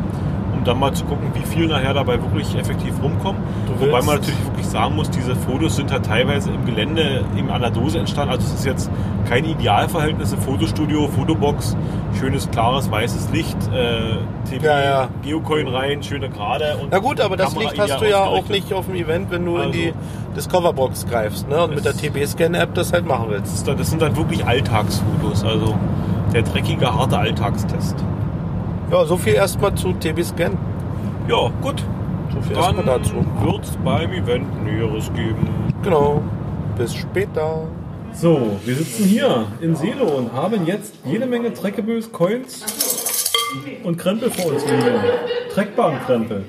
um 0.59 0.65
dann 0.65 0.79
mal 0.79 0.93
zu 0.93 1.05
gucken, 1.05 1.31
wie 1.35 1.47
viel 1.47 1.67
nachher 1.69 1.95
dabei 1.95 2.15
wirklich 2.21 2.55
effektiv 2.57 2.95
rumkommen. 3.03 3.41
Wobei 3.79 4.03
man 4.03 4.17
natürlich 4.17 4.45
wirklich 4.45 4.67
sagen 4.67 4.97
muss, 4.97 5.09
diese 5.11 5.35
Fotos 5.37 5.77
sind 5.77 5.91
halt 5.93 6.05
teilweise 6.05 6.51
im 6.51 6.65
Gelände, 6.67 7.25
im 7.37 7.51
an 7.51 7.61
der 7.63 7.71
Dose 7.71 7.99
entstanden. 7.99 8.33
Also 8.33 8.47
es 8.47 8.55
ist 8.61 8.67
jetzt 8.67 8.91
kein 9.29 9.45
Idealverhältnis, 9.45 10.35
Fotostudio, 10.45 11.09
Fotobox, 11.09 11.77
schönes, 12.19 12.51
klares, 12.51 12.91
weißes 12.91 13.31
Licht, 13.33 13.57
äh, 13.73 14.17
TV, 14.51 14.65
Ja, 14.67 14.81
ja. 14.81 15.09
Geocoin 15.23 15.69
rein, 15.69 16.03
schöne 16.03 16.29
Gerade. 16.29 16.77
Und 16.83 16.89
na 16.91 16.99
gut, 16.99 17.21
aber 17.21 17.37
das 17.37 17.55
Kamera 17.55 17.71
Licht 17.71 17.81
hast 17.81 18.01
du 18.01 18.09
ja 18.11 18.25
auch 18.25 18.49
nicht 18.49 18.73
auf 18.73 18.87
dem 18.87 18.97
Event, 18.97 19.31
wenn 19.31 19.45
du 19.45 19.57
in 19.57 19.61
Also- 19.61 19.73
die 19.73 19.93
Discoverbox 20.37 21.07
greifst 21.07 21.49
ne? 21.49 21.63
und 21.65 21.75
mit 21.75 21.85
der 21.85 21.95
TB-Scan-App 21.97 22.75
das 22.75 22.93
halt 22.93 23.07
machen 23.07 23.27
willst. 23.29 23.67
Das 23.67 23.91
sind 23.91 24.03
dann 24.03 24.17
wirklich 24.17 24.45
Alltagsfotos, 24.47 25.45
also 25.45 25.77
der 26.33 26.43
dreckige, 26.43 26.95
harte 26.95 27.19
Alltagstest. 27.19 27.97
Ja, 28.91 29.05
so 29.05 29.17
viel 29.19 29.35
erstmal 29.35 29.75
zu 29.75 29.93
TB-Scan. 29.93 30.57
Ja, 31.29 31.51
gut. 31.61 31.83
So 32.33 32.41
viel 32.41 32.57
erstmal 32.57 32.85
dazu. 32.85 33.15
wird 33.43 33.65
es 33.65 33.77
beim 33.85 34.13
Event 34.13 34.65
Näheres 34.65 35.13
geben. 35.15 35.49
Genau. 35.83 36.23
Bis 36.79 36.95
später. 36.95 37.69
So, 38.15 38.59
wir 38.65 38.75
sitzen 38.75 39.05
hier 39.05 39.47
in 39.61 39.77
Selo 39.77 40.07
und 40.07 40.33
haben 40.33 40.65
jetzt 40.67 40.95
jede 41.05 41.27
Menge 41.27 41.53
Trackables, 41.53 42.11
Coins 42.11 42.65
und 43.85 43.99
Krempel 43.99 44.31
vor 44.31 44.53
uns 44.53 44.65
liegen. 44.65 44.85
Trackbaren 45.53 45.99
Krempel. 46.07 46.45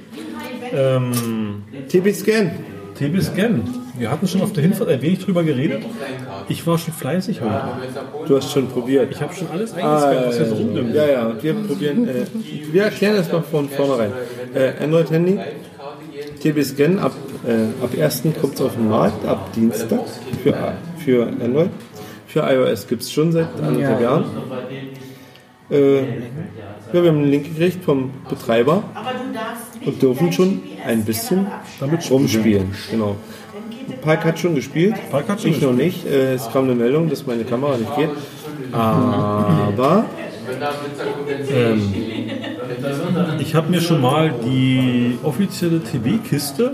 Ähm, 0.71 1.63
TB-Scan. 1.89 2.51
TB 2.95 3.21
Scan. 3.21 3.63
Wir 3.97 4.11
hatten 4.11 4.27
schon 4.27 4.41
auf 4.41 4.53
der 4.53 4.63
Hinfahrt 4.63 4.89
ein 4.89 5.01
wenig 5.01 5.19
drüber 5.19 5.43
geredet. 5.43 5.83
Ich 6.47 6.65
war 6.65 6.77
schon 6.77 6.93
fleißig 6.93 7.41
heute. 7.41 7.61
Du 8.27 8.35
hast 8.37 8.51
schon 8.51 8.67
probiert. 8.67 9.11
Ich 9.11 9.21
habe 9.21 9.33
schon 9.33 9.49
alles 9.49 9.73
eingescannt, 9.73 10.27
was 10.27 10.37
hier 10.37 10.45
so 10.45 10.55
rumnimmt. 10.55 10.95
Ja, 10.95 11.07
ja, 11.07 11.27
und 11.27 11.43
wir 11.43 11.53
probieren, 11.53 12.07
äh, 12.07 12.25
wir 12.71 12.83
erklären 12.83 13.17
das 13.17 13.31
mal 13.31 13.41
von 13.41 13.69
vornherein. 13.69 14.11
Äh, 14.53 14.83
Android-Handy, 14.83 15.39
TB-Scan, 16.41 16.99
ab, 16.99 17.13
äh, 17.45 17.83
ab 17.83 17.89
1. 17.97 18.23
kommt 18.39 18.55
es 18.55 18.61
auf 18.61 18.75
den 18.75 18.89
Markt, 18.89 19.25
ab 19.25 19.51
Dienstag 19.53 20.01
für, 20.43 20.73
für 20.97 21.27
Android. 21.27 21.69
Für 22.27 22.41
iOS 22.41 22.87
gibt 22.87 23.01
es 23.01 23.11
schon 23.11 23.31
seit 23.31 23.47
anderthalb 23.61 24.01
Jahren. 24.01 24.25
Äh, 25.71 25.99
ja, 25.99 27.03
wir 27.03 27.09
haben 27.11 27.19
einen 27.19 27.31
Link 27.31 27.45
gekriegt 27.45 27.83
vom 27.83 28.11
Betreiber 28.27 28.83
und 29.85 30.01
dürfen 30.01 30.31
schon 30.31 30.61
ein 30.85 31.05
bisschen 31.05 31.47
damit 31.79 32.09
rumspielen. 32.09 32.73
Genau. 32.89 33.15
Park 34.01 34.25
hat 34.25 34.39
schon 34.39 34.55
gespielt, 34.55 34.95
Park 35.11 35.29
hat 35.29 35.41
schon 35.41 35.51
ich 35.51 35.61
noch 35.61 35.73
nicht. 35.73 36.05
Äh, 36.05 36.33
es 36.33 36.51
kam 36.51 36.65
eine 36.65 36.75
Meldung, 36.75 37.09
dass 37.09 37.25
meine 37.25 37.43
Kamera 37.43 37.77
nicht 37.77 37.95
geht. 37.95 38.09
Aber 38.71 40.05
ähm, 41.51 41.93
Ich 43.39 43.55
habe 43.55 43.69
mir 43.69 43.81
schon 43.81 44.01
mal 44.01 44.33
die 44.43 45.17
offizielle 45.23 45.81
TB-Kiste 45.81 46.73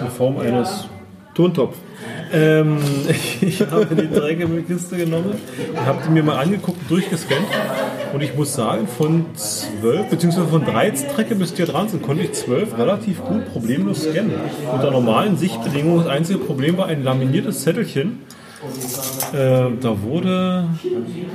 in 0.00 0.08
Form 0.08 0.38
eines 0.38 0.88
Tontopf. 1.34 1.76
ähm, 2.32 2.78
ich 3.40 3.60
habe 3.60 3.94
die 3.94 4.08
Trägerkiste 4.08 4.96
genommen 4.96 5.34
und 5.70 5.86
habe 5.86 5.98
die 6.06 6.10
mir 6.10 6.22
mal 6.22 6.38
angeguckt 6.38 6.78
und 6.82 6.90
durchgescannt. 6.90 7.46
Und 8.14 8.22
ich 8.22 8.36
muss 8.36 8.54
sagen, 8.54 8.86
von 8.86 9.26
12 9.34 10.08
bzw. 10.08 10.46
von 10.48 10.64
13 10.64 11.08
Trecke 11.08 11.34
bis 11.34 11.52
dran 11.52 11.88
sind, 11.88 12.00
konnte 12.02 12.22
ich 12.22 12.32
12 12.32 12.78
relativ 12.78 13.20
gut 13.24 13.52
problemlos 13.52 14.04
scannen. 14.04 14.34
Unter 14.72 14.92
normalen 14.92 15.36
Sichtbedingungen 15.36 15.98
das 15.98 16.06
einzige 16.06 16.38
Problem 16.38 16.78
war 16.78 16.86
ein 16.86 17.02
laminiertes 17.02 17.62
Zettelchen. 17.64 18.20
Äh, 19.32 19.66
da 19.80 20.02
wurde 20.02 20.68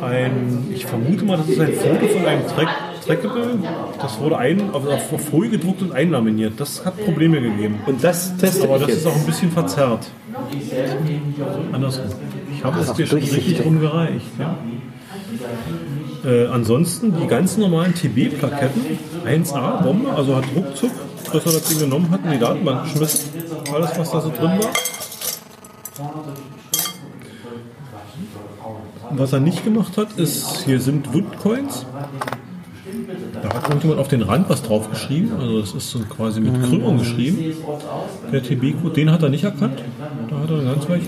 ein, 0.02 0.68
ich 0.74 0.86
vermute 0.86 1.26
mal, 1.26 1.38
das 1.38 1.50
ist 1.50 1.60
ein 1.60 1.74
Foto 1.74 2.08
von 2.08 2.26
einem 2.26 2.48
Track, 2.48 2.70
Trackable. 3.06 3.60
Das 4.02 4.18
wurde 4.20 4.38
ein, 4.38 4.72
auf, 4.72 4.88
auf 4.88 5.30
Folie 5.30 5.50
gedruckt 5.50 5.82
und 5.82 5.92
einlaminiert. 5.92 6.54
Das 6.62 6.86
hat 6.86 6.98
Probleme 7.04 7.42
gegeben. 7.42 7.80
Und 7.88 8.02
das 8.04 8.38
teste 8.38 8.64
Aber 8.64 8.80
das 8.80 8.88
jetzt. 8.88 8.98
ist 9.00 9.08
auch 9.08 9.16
ein 9.16 9.26
bisschen 9.26 9.52
verzerrt. 9.52 10.08
Andersrum. 11.74 12.06
Ich 12.56 12.64
habe 12.64 12.80
es 12.80 12.94
dir 12.94 13.06
schon 13.06 13.20
richtig 13.20 13.66
rumgereicht. 13.66 14.26
Ja. 14.40 14.58
Äh, 16.26 16.48
ansonsten 16.48 17.16
die 17.20 17.28
ganz 17.28 17.58
normalen 17.58 17.94
TB-Plaketten, 17.94 18.98
1A, 19.26 19.84
Bombe, 19.84 20.12
also 20.12 20.36
hat 20.36 20.46
ruckzuck, 20.56 20.92
dass 21.32 21.46
er 21.46 21.54
das 21.54 21.64
Ding 21.64 21.80
genommen 21.80 22.10
hat, 22.12 22.26
in 22.26 22.32
die 22.32 22.40
Datenbank 22.40 22.84
geschmissen. 22.84 23.30
Alles, 23.74 23.98
was 23.98 24.12
da 24.12 24.22
so 24.22 24.30
drin 24.30 24.60
war. 24.60 24.72
Was 29.12 29.34
er 29.34 29.40
nicht 29.40 29.64
gemacht 29.64 29.98
hat, 29.98 30.14
ist, 30.18 30.66
hier 30.66 30.80
sind 30.80 31.14
Woodcoins. 31.14 31.86
Da 33.42 33.54
hat 33.54 33.64
irgendjemand 33.68 34.00
auf 34.00 34.08
den 34.08 34.22
Rand 34.22 34.50
was 34.50 34.62
draufgeschrieben. 34.62 35.32
Also 35.40 35.62
das 35.62 35.74
ist 35.74 35.90
so 35.90 36.00
quasi 36.00 36.42
mit 36.42 36.62
Krümmung 36.64 36.98
geschrieben. 36.98 37.54
Der 38.32 38.44
TB-Code, 38.44 38.94
den 38.94 39.12
hat 39.12 39.24
er 39.24 39.30
nicht 39.30 39.44
erkannt. 39.44 39.84
Da 40.30 40.40
hat 40.40 40.50
er 40.50 40.64
ganz 40.64 40.90
recht. 40.90 41.08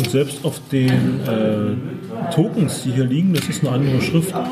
Und 0.00 0.10
selbst 0.10 0.42
auf 0.46 0.58
den 0.72 1.20
äh, 1.26 2.32
Tokens, 2.32 2.84
die 2.84 2.92
hier 2.92 3.04
liegen, 3.04 3.34
das 3.34 3.46
ist 3.50 3.60
eine 3.62 3.72
andere 3.72 4.00
Schriftart. 4.00 4.46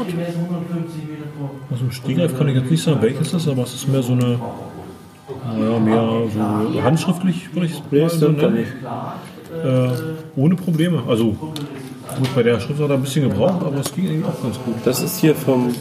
Aus 1.72 1.78
dem 1.78 1.90
Stegreif 1.90 2.36
kann 2.36 2.48
ich 2.48 2.56
jetzt 2.56 2.70
nicht 2.70 2.82
sagen, 2.82 3.00
welches 3.00 3.32
das 3.32 3.42
ist, 3.42 3.48
aber 3.48 3.62
es 3.62 3.74
ist 3.74 3.88
mehr 3.88 4.02
so 4.02 4.12
eine, 4.12 4.38
naja, 5.58 5.78
mehr 5.78 6.22
so 6.74 6.82
handschriftlich, 6.82 7.54
würde 7.54 7.66
ich 7.66 7.72
es 7.72 7.82
Nee, 7.90 8.00
mal 8.02 8.10
so 8.10 8.28
nennen. 8.28 8.66
Äh, 9.64 9.88
ohne 10.36 10.54
Probleme. 10.54 11.02
Also 11.08 11.28
gut, 11.30 12.34
bei 12.34 12.42
der 12.42 12.60
Schrift 12.60 12.78
hat 12.82 12.90
er 12.90 12.96
ein 12.96 13.00
bisschen 13.00 13.30
gebraucht, 13.30 13.64
aber 13.64 13.78
es 13.78 13.94
ging 13.94 14.06
eigentlich 14.06 14.26
auch 14.26 14.42
ganz 14.42 14.58
gut. 14.62 14.74
Das 14.84 15.02
ist 15.02 15.18
hier 15.18 15.34
vom 15.34 15.74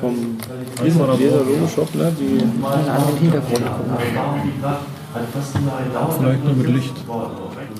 vom 0.00 0.38
dieser? 0.84 1.06
Logo-Shop, 1.06 1.94
ne? 1.96 2.12
Die, 2.18 2.40
einen 2.40 2.88
anderen 2.88 3.18
Hintergrund. 3.18 3.62
Vielleicht 6.18 6.44
nur 6.44 6.54
mit 6.54 6.68
Licht. 6.68 6.94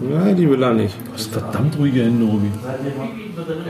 Nein, 0.00 0.36
die 0.36 0.48
will 0.48 0.62
er 0.62 0.74
nicht. 0.74 0.94
Das 1.12 1.22
ist 1.22 1.32
verdammt 1.32 1.78
ruhige 1.78 2.02
Hände, 2.04 2.24
Robi. 2.24 2.50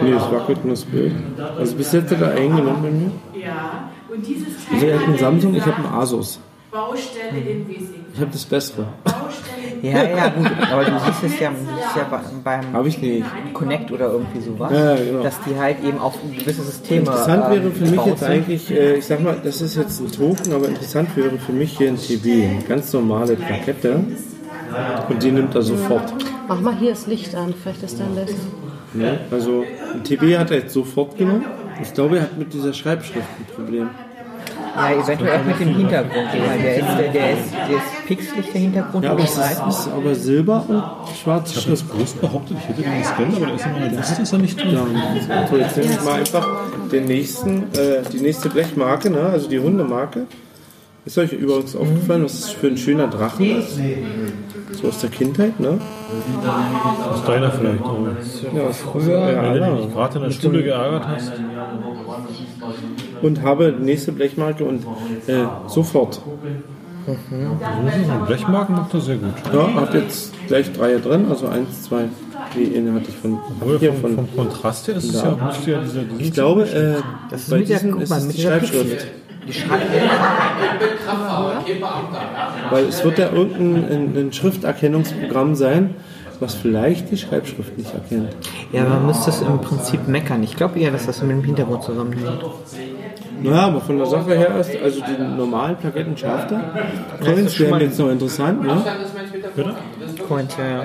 Nee, 0.02 0.12
es 0.12 0.22
wackelt 0.32 0.64
nur 0.64 0.74
das 0.74 0.84
Bild. 0.84 1.12
Also 1.58 1.74
bis 1.76 1.92
jetzt 1.92 2.10
hat 2.12 2.20
er 2.22 2.32
eingenommen 2.32 2.82
bei 2.82 2.90
mir. 2.90 3.10
Ja, 3.44 3.90
und 4.12 4.26
dieses 4.26 4.46
Also 4.72 4.80
Teil 4.80 4.88
er 4.94 5.00
hat 5.00 5.06
einen 5.08 5.18
Samsung, 5.18 5.54
ich 5.54 5.64
habe 5.66 5.76
einen 5.76 5.86
Asus. 5.86 6.40
Baustelle 6.70 7.38
in 7.50 7.66
Wesing. 7.68 8.04
Ich 8.12 8.20
habe 8.20 8.30
das 8.30 8.44
Bessere. 8.44 8.86
Baustelle 9.04 9.80
in 9.80 9.90
Ja, 9.90 10.02
ja, 10.16 10.28
gut, 10.28 10.46
aber 10.70 10.84
du 10.84 10.90
siehst 11.06 11.24
es 11.34 11.40
ja, 11.40 11.50
siehst 11.50 11.96
ja 11.96 12.06
bei- 12.10 12.60
beim 12.60 12.86
ich 12.86 13.00
nicht. 13.00 13.24
Connect 13.54 13.90
oder 13.92 14.12
irgendwie 14.12 14.40
sowas, 14.40 14.72
Ja, 14.72 14.96
genau. 14.96 15.22
dass 15.22 15.36
die 15.48 15.58
halt 15.58 15.82
eben 15.84 15.98
auf 15.98 16.14
gewisse 16.38 16.62
Systeme. 16.62 17.00
Interessant 17.00 17.44
ähm, 17.46 17.52
wäre 17.52 17.70
für 17.70 17.84
mich 17.86 18.04
jetzt 18.06 18.18
sind. 18.20 18.28
eigentlich, 18.30 18.70
äh, 18.70 18.96
ich 18.96 19.06
sag 19.06 19.22
mal, 19.22 19.36
das 19.42 19.60
ist 19.62 19.76
jetzt 19.76 20.00
ein 20.00 20.10
Token, 20.12 20.52
aber 20.52 20.68
interessant 20.68 21.16
wäre 21.16 21.38
für 21.38 21.52
mich 21.52 21.78
hier 21.78 21.88
ein 21.88 21.96
TB. 21.96 22.26
Eine 22.26 22.62
ganz 22.68 22.92
normale 22.92 23.36
Plakette. 23.36 24.00
Und 25.08 25.22
die 25.22 25.30
nimmt 25.30 25.54
er 25.54 25.62
sofort. 25.62 26.14
Mach 26.46 26.60
mal 26.60 26.74
hier 26.76 26.90
das 26.90 27.06
Licht 27.06 27.34
an, 27.34 27.54
vielleicht 27.60 27.82
ist 27.82 27.98
dann 28.00 28.14
besser. 28.14 28.34
Ne? 28.94 29.18
Also 29.30 29.64
ein 29.94 30.02
TB 30.02 30.38
hat 30.38 30.50
er 30.50 30.58
jetzt 30.58 30.72
sofort 30.72 31.16
genommen. 31.16 31.44
Ich 31.82 31.92
glaube, 31.94 32.16
er 32.16 32.22
hat 32.22 32.38
mit 32.38 32.52
dieser 32.52 32.72
Schreibschrift 32.72 33.26
ein 33.38 33.54
Problem. 33.54 33.90
Ja, 34.76 34.92
eventuell 34.92 35.40
auch 35.40 35.44
mit 35.44 35.58
dem 35.58 35.74
Hintergrund. 35.74 36.28
Der 36.32 36.76
ist, 36.76 36.86
der, 36.86 37.12
der 37.12 37.32
ist, 37.32 37.52
der 37.52 37.76
ist 37.76 38.06
pixelig, 38.06 38.52
der 38.52 38.60
Hintergrund. 38.60 39.04
Ja, 39.04 39.10
aber 39.10 39.24
es 39.24 39.36
ist, 39.36 39.66
ist 39.68 39.88
aber 39.88 40.14
Silber 40.14 40.64
und 40.68 40.82
schwarze 41.16 41.54
Ich 41.54 41.64
habe 41.64 41.70
das 41.70 41.88
groß 41.88 42.12
behauptet, 42.14 42.56
ich 42.60 42.68
hätte 42.68 42.82
den 42.82 42.98
gescannt, 42.98 43.36
aber 43.36 43.46
da 43.46 43.54
ist 43.54 43.66
in 43.66 43.72
meiner 43.72 43.90
Liste 43.90 44.22
ist 44.22 44.32
er 44.32 44.38
nicht 44.38 44.60
drin. 44.60 44.72
Ja, 45.28 45.46
so, 45.48 45.56
jetzt 45.56 45.76
nehme 45.76 45.90
ich 45.90 46.04
mal 46.04 46.14
einfach 46.20 46.46
den 46.92 47.04
nächsten, 47.06 47.62
äh, 47.74 48.02
die 48.12 48.20
nächste 48.20 48.50
Blechmarke, 48.50 49.10
ne? 49.10 49.20
also 49.20 49.48
die 49.48 49.58
Hundemarke. 49.58 50.26
Ist 51.08 51.16
euch 51.16 51.32
übrigens 51.32 51.74
aufgefallen, 51.74 52.24
was 52.24 52.38
das 52.38 52.50
für 52.50 52.66
ein 52.66 52.76
schöner 52.76 53.08
Drachen 53.08 53.46
ist? 53.56 53.80
So 54.72 54.88
aus 54.88 55.00
der 55.00 55.08
Kindheit, 55.08 55.58
ne? 55.58 55.80
Aus 57.10 57.24
deiner 57.24 57.50
vielleicht. 57.50 57.82
Aber 57.82 58.14
Ja, 58.54 58.70
früher. 58.70 59.32
Ja, 59.32 59.54
wenn 59.54 59.74
du 59.74 59.82
dich 59.84 59.94
gerade 59.94 60.18
in 60.18 60.24
der 60.24 60.30
Stunde 60.32 60.62
geärgert 60.62 61.08
hast. 61.08 61.32
Und 63.22 63.40
habe 63.40 63.72
die 63.72 63.84
nächste 63.84 64.12
Blechmarke 64.12 64.66
und 64.66 64.84
äh, 65.26 65.46
sofort. 65.66 66.20
Mhm. 67.06 68.26
Blechmarken 68.26 68.74
macht 68.76 68.92
er 68.92 69.00
sehr 69.00 69.16
gut. 69.16 69.32
Ja, 69.50 69.74
hat 69.76 69.94
jetzt 69.94 70.34
gleich 70.46 70.70
drei 70.74 70.96
drin, 70.96 71.24
also 71.30 71.46
eins, 71.46 71.84
zwei. 71.84 72.04
Die 72.54 72.76
eine 72.76 72.92
hatte 72.92 73.08
ich 73.08 73.16
von 73.16 73.38
hier 73.78 73.94
vom, 73.94 74.00
von. 74.02 74.14
vom 74.14 74.36
Kontrast 74.36 74.88
her 74.88 74.96
ist 74.96 75.04
es 75.04 75.14
ja, 75.14 75.38
ja 75.66 75.80
dieser, 75.80 76.02
Ich 76.18 76.32
glaube, 76.34 76.64
äh, 76.68 76.96
Das 77.30 77.44
ist 77.44 77.50
bei 77.50 77.60
mit 77.60 77.70
der, 77.70 77.80
guck 77.80 78.02
ist 78.02 78.10
mal, 78.10 78.18
es 78.18 78.26
mit 78.26 78.36
die 78.36 78.42
Schreibschrift. 78.42 79.06
Die 79.48 79.52
Schreib 79.54 79.80
Weil 82.70 82.84
es 82.84 83.02
wird 83.02 83.18
ja 83.18 83.32
irgendein 83.32 83.90
ein, 83.90 84.16
ein 84.16 84.32
Schrifterkennungsprogramm 84.32 85.54
sein, 85.54 85.94
was 86.40 86.54
vielleicht 86.54 87.10
die 87.10 87.16
Schreibschrift 87.16 87.76
nicht 87.78 87.92
erkennt. 87.92 88.36
ja, 88.72 88.84
man 88.84 89.06
müsste 89.06 89.30
es 89.30 89.40
im 89.40 89.60
Prinzip 89.60 90.06
meckern. 90.06 90.42
Ich 90.42 90.54
glaube 90.54 90.78
eher, 90.78 90.90
dass 90.90 91.06
das 91.06 91.22
mit 91.22 91.30
dem 91.30 91.42
Hintergrund 91.44 91.82
zusammenhängt. 91.82 92.44
Naja, 93.42 93.66
aber 93.68 93.80
von 93.80 93.96
der 93.96 94.06
Sache 94.06 94.36
her 94.36 94.56
ist, 94.58 94.70
also 94.82 95.00
die 95.00 95.22
normalen 95.22 95.76
Plaketten 95.76 96.16
schafft 96.16 96.52
er. 96.52 96.60
Coins 97.24 97.58
wären 97.58 97.80
jetzt 97.80 97.98
noch 97.98 98.10
interessant, 98.10 98.62
ne? 98.62 98.82
Coins, 100.28 100.56
ja, 100.58 100.84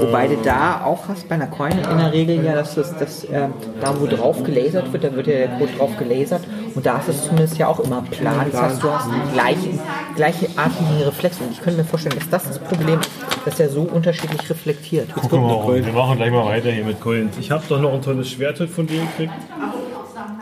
Wobei 0.00 0.28
du 0.28 0.36
da 0.42 0.82
auch 0.84 1.08
hast 1.08 1.28
bei 1.28 1.34
einer 1.34 1.46
Coin 1.46 1.72
in 1.72 1.98
der 1.98 2.12
Regel 2.12 2.44
ja, 2.44 2.54
dass 2.54 2.74
das, 2.74 2.96
das 2.96 3.24
äh, 3.24 3.48
da 3.80 3.94
wo 4.00 4.06
drauf 4.06 4.42
gelasert 4.42 4.92
wird, 4.92 5.04
da 5.04 5.14
wird 5.14 5.26
ja 5.26 5.34
der 5.34 5.58
Code 5.58 5.72
drauf 5.76 5.96
gelasert 5.98 6.42
und 6.74 6.84
da 6.86 6.98
ist 6.98 7.08
es 7.08 7.22
zumindest 7.24 7.58
ja 7.58 7.68
auch 7.68 7.80
immer 7.80 8.02
plan. 8.02 8.46
Das 8.50 8.60
heißt, 8.60 8.82
du 8.82 8.90
hast 8.90 9.08
die 9.08 9.32
gleichen, 9.32 9.80
gleiche 10.16 10.48
artigen 10.56 11.02
Reflexe 11.04 11.44
und 11.44 11.52
ich 11.52 11.60
könnte 11.60 11.78
mir 11.80 11.84
vorstellen, 11.86 12.16
dass 12.18 12.28
das 12.30 12.44
das 12.44 12.58
Problem 12.58 13.00
ist, 13.00 13.10
dass 13.44 13.60
er 13.60 13.68
so 13.68 13.82
unterschiedlich 13.82 14.48
reflektiert. 14.50 15.08
Guck 15.14 15.32
mal, 15.32 15.84
wir 15.84 15.92
machen 15.92 16.16
gleich 16.16 16.30
mal 16.30 16.46
weiter 16.46 16.70
hier 16.70 16.84
mit 16.84 17.00
Coins. 17.00 17.36
Ich 17.38 17.50
habe 17.50 17.62
doch 17.68 17.80
noch 17.80 17.92
ein 17.92 18.02
tolles 18.02 18.28
Schwert 18.30 18.58
von 18.58 18.86
dir 18.86 19.00
gekriegt. 19.02 19.32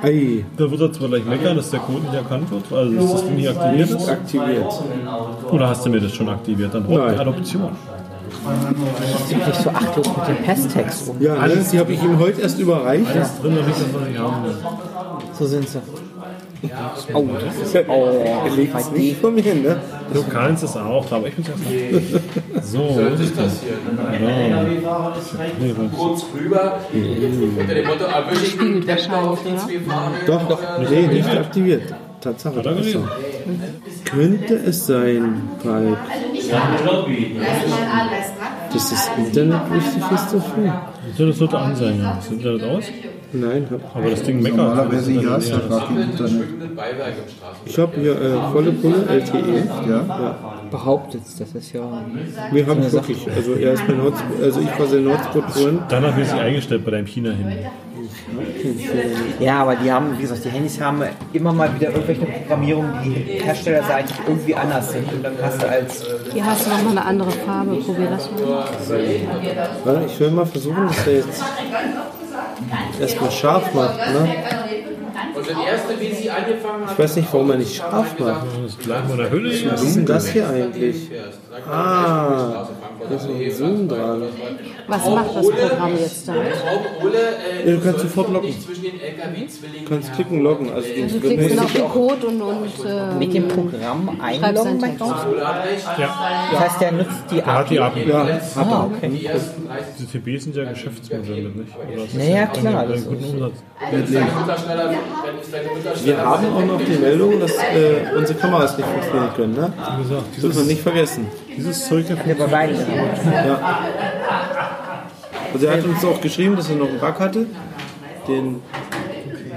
Ei, 0.02 0.44
Da 0.56 0.68
wird 0.68 0.80
er 0.80 0.92
zwar 0.92 1.08
gleich 1.08 1.24
meckern, 1.24 1.56
dass 1.56 1.70
der 1.70 1.78
Code 1.80 2.00
nicht 2.00 2.14
erkannt 2.14 2.50
wird, 2.50 2.72
also 2.72 2.92
dass 2.96 3.12
das 3.12 3.24
Ding 3.24 3.36
nicht 3.36 3.48
aktiviert 3.48 3.90
ist. 3.90 4.08
aktiviert. 4.08 4.72
Oder 5.50 5.68
hast 5.68 5.86
du 5.86 5.90
mir 5.90 6.00
das 6.00 6.12
schon 6.12 6.28
aktiviert? 6.28 6.74
Dann 6.74 6.84
braucht 6.84 6.98
Nein. 6.98 7.14
die 7.14 7.20
Adoption. 7.20 7.68
Nicht 9.28 9.62
so 9.62 9.70
achtlos 9.70 10.08
mit 10.16 10.28
dem 10.28 10.44
Pesttext. 10.44 11.12
Ja, 11.20 11.46
ne, 11.46 11.64
die 11.70 11.78
habe 11.78 11.92
ich 11.92 12.02
ihm 12.02 12.18
heute 12.18 12.40
erst 12.40 12.58
überreicht. 12.58 13.06
Alles 13.14 13.40
drin, 13.40 13.54
damit 13.54 13.70
das, 13.70 13.94
was 13.94 14.08
ich 14.08 14.18
haben 14.18 14.44
will. 14.44 14.56
So 15.38 15.46
sind 15.46 15.68
sie. 15.68 15.78
Oh, 17.12 17.26
das 17.44 17.74
ist 17.74 17.88
oh, 17.88 18.22
Er 18.46 18.50
legt 18.54 18.74
es 18.78 18.90
nicht 18.92 19.20
von 19.20 19.34
mir 19.34 19.42
hin, 19.42 19.62
ne? 19.62 19.80
Du 20.14 20.22
kannst 20.24 20.62
es 20.62 20.76
auch, 20.76 21.10
aber 21.10 21.26
ich 21.26 21.34
bin 21.34 21.44
es 21.44 21.50
erst 21.50 21.64
mal. 21.64 22.62
So, 22.62 22.96
was 23.10 23.20
ist 23.20 23.36
das 23.36 23.60
hier? 23.62 23.72
Ja. 24.52 24.62
Nee, 24.62 25.74
was- 25.76 25.98
kurz 25.98 26.24
rüber 26.38 26.78
unter 27.58 27.74
dem 27.74 27.86
Motto, 27.86 28.04
erwische 28.04 28.44
ich 28.46 28.56
den 28.58 28.86
Deppner 28.86 29.18
auf 29.30 29.40
die 29.42 29.56
zwei. 29.56 29.80
Doch, 30.26 30.48
doch, 30.48 30.60
nee, 30.88 31.06
nicht 31.08 31.28
aktiviert. 31.28 31.94
Tatsache. 32.20 32.62
Das 32.62 32.78
ist 32.78 32.92
so. 32.92 33.04
Könnte 34.04 34.54
es 34.54 34.86
sein, 34.86 35.42
Falk, 35.60 35.98
dass 38.72 38.90
das 38.90 39.10
Internet 39.18 39.72
wichtig 39.72 40.02
ist 40.14 40.32
dafür? 40.32 40.82
So, 41.18 41.26
das 41.26 41.38
sollte 41.38 41.58
an 41.58 41.74
sein, 41.74 42.00
ja. 42.00 42.12
Ist 42.12 42.26
das 42.26 42.32
Internet 42.32 42.62
aus? 42.62 42.84
Nein, 43.34 43.66
hab, 43.70 43.96
Aber 43.96 44.10
das 44.10 44.22
Ding 44.22 44.42
meckert. 44.42 44.58
Normalerweise 44.58 45.12
ja, 45.12 45.36
es 45.36 45.46
ist 45.46 45.54
hat 45.54 45.70
gar 45.70 45.86
kein 45.88 46.02
Internet. 46.02 46.76
Beiwerk 46.76 47.14
im 47.16 47.32
Straßen. 47.32 47.62
ich 47.64 47.78
habe 47.78 48.00
hier 48.00 48.12
äh, 48.12 48.52
volle 48.52 48.72
Pulle, 48.72 49.06
LTE. 49.08 49.68
Ja. 49.88 50.60
behauptet 50.70 51.22
das 51.38 51.52
ist 51.52 51.72
ja. 51.72 52.02
Nee, 52.52 52.64
habe 52.66 52.80
ich 52.80 52.92
wirklich. 52.92 53.26
Also 53.34 53.54
er 53.54 53.72
ist 53.72 53.88
mein 53.88 54.02
Hotspot, 54.02 54.42
also 54.42 54.60
ich 54.60 54.78
war 54.78 54.86
sein 54.86 55.08
Hotspot-Freund. 55.08 55.82
Danach 55.88 56.16
wird 56.16 56.28
sie 56.28 56.38
eingestellt 56.38 56.84
bei 56.84 56.90
deinem 56.90 57.06
China-Handy. 57.06 57.66
Ja, 59.40 59.62
aber 59.62 59.76
die 59.76 59.90
haben, 59.90 60.16
wie 60.16 60.22
gesagt, 60.22 60.44
die 60.44 60.48
Handys 60.48 60.80
haben 60.80 61.02
immer 61.32 61.52
mal 61.52 61.74
wieder 61.74 61.90
irgendwelche 61.90 62.24
Programmierungen, 62.26 62.92
die 63.04 63.10
herstellerseitig 63.42 64.16
irgendwie 64.26 64.54
anders 64.54 64.92
sind. 64.92 65.12
Und 65.12 65.22
dann 65.22 65.34
hast 65.42 65.62
du 65.62 65.68
als 65.68 66.04
Hier 66.32 66.44
hast 66.44 66.66
du 66.66 66.70
nochmal 66.70 66.90
eine 66.90 67.04
andere 67.04 67.30
Farbe. 67.30 67.76
Probier 67.76 68.08
das 68.10 68.30
mal. 68.30 68.64
Warte, 69.84 70.06
ich 70.06 70.20
will 70.20 70.30
mal 70.30 70.46
versuchen, 70.46 70.86
dass 70.86 71.06
er 71.06 71.14
jetzt 71.14 71.42
erstmal 73.00 73.30
scharf 73.30 73.74
macht. 73.74 73.98
Ne? 73.98 74.28
Hat, 74.44 75.42
Ich 76.92 76.98
weiß 76.98 77.16
nicht, 77.16 77.28
warum 77.32 77.50
er 77.50 77.56
nicht 77.58 77.76
scharf 77.76 78.18
macht. 78.18 78.46
Das 78.64 78.78
gleich 78.78 79.08
mal 79.08 79.16
der 79.16 79.30
Hülle. 79.30 79.70
Was 79.70 79.82
ist 79.82 79.96
denn 79.96 80.06
das 80.06 80.28
hier 80.28 80.48
eigentlich? 80.48 81.10
Ah, 81.70 82.68
da 83.08 83.14
ist 83.14 83.28
noch 83.28 83.34
ein 83.34 83.50
Zoom 83.52 83.88
dran. 83.88 84.22
Was 84.92 85.08
macht 85.08 85.36
das 85.36 85.46
Programm 85.50 85.96
jetzt 85.98 86.28
da? 86.28 86.32
Ole 87.02 87.18
äh, 87.18 87.70
Ja, 87.70 87.76
du 87.76 87.80
kannst 87.82 88.00
sofort 88.00 88.30
loggen. 88.30 88.54
Du 89.84 89.88
kannst 89.88 90.12
klicken, 90.14 90.40
loggen. 90.42 90.70
Also 90.72 90.88
du, 90.88 91.06
Du 91.06 91.20
klickst 91.20 91.50
dann 91.56 91.64
auf 91.64 91.72
den 91.72 91.88
Code 91.88 92.26
und, 92.26 92.42
und 92.42 92.66
äh, 92.86 93.14
Mit 93.18 93.32
dem 93.34 93.48
Programm 93.48 94.18
einloggen 94.20 94.78
bei 94.80 94.88
Text. 94.88 95.00
Raus? 95.02 95.14
Das 96.52 96.60
heißt, 96.60 96.80
der 96.80 96.92
nutzt 96.92 97.10
die 97.30 97.42
hat 97.42 97.70
die 97.70 97.80
API. 97.80 98.00
App. 98.02 98.08
ja, 98.08 98.24
hat 98.24 98.66
er. 98.70 98.90
Die 99.98 100.06
TB 100.06 100.40
sind 100.42 100.56
ja 100.56 100.64
Geschäftsmodelle, 100.64 101.48
nicht? 101.50 102.14
Naja, 102.16 102.46
klar, 102.46 102.86
das 102.86 103.04
guten 103.06 103.24
ist- 103.24 103.30
Umsatz. 103.32 103.52
Wir 106.04 106.16
haben 106.18 106.46
auch 106.54 106.64
noch 106.66 106.80
die 106.84 106.98
Meldung, 106.98 107.40
dass 107.40 107.52
äh, 107.52 108.16
unsere 108.16 108.38
Kameras 108.38 108.76
nicht 108.76 108.88
funktionieren 108.88 109.30
können. 109.34 109.54
Ne? 109.54 109.72
Wie 109.96 110.02
gesagt, 110.02 110.24
Das 110.34 110.40
dürfen 110.42 110.58
wir 110.58 110.64
nicht 110.66 110.82
vergessen. 110.82 111.26
dieses 111.56 111.88
Zeug 111.88 112.06
Ja, 112.08 112.16
bei 112.38 112.46
beiden. 112.46 112.76
Ja. 112.76 113.78
Also 115.52 115.66
er 115.66 115.76
hat 115.78 115.84
uns 115.84 116.04
auch 116.04 116.20
geschrieben, 116.20 116.56
dass 116.56 116.70
er 116.70 116.76
noch 116.76 116.88
einen 116.88 117.00
Bug 117.00 117.18
hatte. 117.18 117.46
Den 118.28 118.62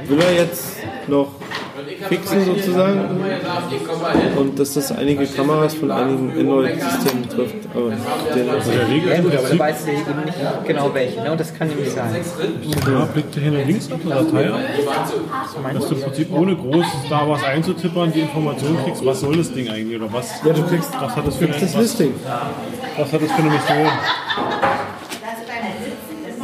will 0.07 0.19
er 0.19 0.33
jetzt 0.33 0.77
noch 1.07 1.29
fixen 2.09 2.45
sozusagen. 2.45 3.01
Und 4.37 4.59
dass 4.59 4.73
das 4.73 4.91
einige 4.91 5.25
Kameras 5.25 5.73
von 5.75 5.91
einigen 5.91 6.31
Android-Systemen 6.31 7.29
trifft. 7.29 7.55
Aber 7.73 7.89
den, 7.89 8.47
der 8.47 8.89
Regel 8.89 9.09
Ja 9.09 9.21
gut, 9.21 9.25
aber 9.25 9.31
da 9.31 9.37
Prinzip, 9.39 9.59
weißt 9.59 9.87
du 9.87 9.91
eben 9.91 10.25
nicht 10.25 10.37
genau 10.67 10.93
welche. 10.93 11.21
Ne? 11.21 11.31
Und 11.31 11.39
das 11.39 11.53
kann 11.53 11.67
nämlich 11.67 11.91
sein. 11.91 12.15
ja, 12.91 13.05
blickt 13.05 13.35
hier 13.35 13.51
nach 13.51 13.65
links 13.65 13.91
auf 13.91 13.99
der 14.05 14.15
Datei 14.15 14.51
ab, 14.51 14.59
dass 15.73 15.87
du 15.87 15.95
im 15.95 16.01
Prinzip 16.01 16.33
ohne 16.33 16.55
groß 16.55 16.85
da 17.09 17.29
was 17.29 17.43
einzutippern 17.43 18.11
die 18.11 18.21
Information 18.21 18.77
kriegst, 18.83 19.05
was 19.05 19.19
soll 19.19 19.37
das 19.37 19.51
Ding 19.53 19.69
eigentlich 19.69 19.99
oder 19.99 20.11
was, 20.11 20.43
ja, 20.43 20.53
du 20.53 20.63
kriegst, 20.63 20.91
was 20.99 21.15
hat 21.15 21.27
das 21.27 21.35
für 21.35 21.45
eine, 21.45 21.53
das 21.53 21.73
was, 21.73 21.81
Listing. 21.81 22.13
was 22.97 23.13
hat 23.13 23.21
das 23.21 23.31
für 23.31 23.41
eine 23.41 23.51
Mission? 23.51 23.89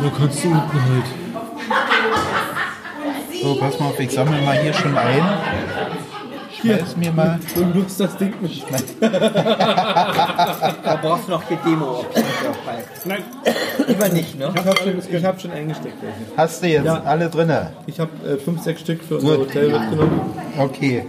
Wo 0.01 0.09
kannst 0.09 0.43
du 0.43 0.47
unten 0.49 0.81
halt? 0.83 1.05
So, 3.41 3.55
pass 3.55 3.79
mal 3.79 3.87
auf, 3.87 3.99
ich 3.99 4.11
sammle 4.11 4.41
mal 4.41 4.57
hier 4.59 4.73
schon 4.73 4.97
ein. 4.97 5.23
Schmeiß 6.59 6.95
mir 6.97 7.11
mal. 7.11 7.39
Du 7.55 7.61
nutzt 7.65 7.99
das 7.99 8.15
Ding 8.17 8.33
nicht. 8.41 8.65
Da 9.01 10.95
brauchst 11.01 11.27
du 11.27 11.31
noch 11.31 11.43
die 11.45 11.55
Demo. 11.65 12.05
Nein, 13.05 13.23
Lieber 13.87 14.09
nicht, 14.09 14.37
ne? 14.37 14.51
Ich 14.55 14.65
habe 14.65 14.77
schon, 14.77 15.01
ich 15.17 15.25
hab 15.25 15.41
schon 15.41 15.51
eingesteckt. 15.51 15.95
welche. 16.01 16.17
Hast 16.37 16.61
du 16.61 16.67
jetzt 16.67 16.85
Ja. 16.85 17.01
alle 17.03 17.29
drinne? 17.29 17.71
Ich 17.87 17.99
habe 17.99 18.11
äh, 18.27 18.37
fünf, 18.37 18.61
sechs 18.61 18.81
Stück 18.81 19.03
für 19.03 19.15
unser 19.17 19.37
Hotel 19.39 19.69
mitgenommen. 19.71 20.21
Okay. 20.57 21.05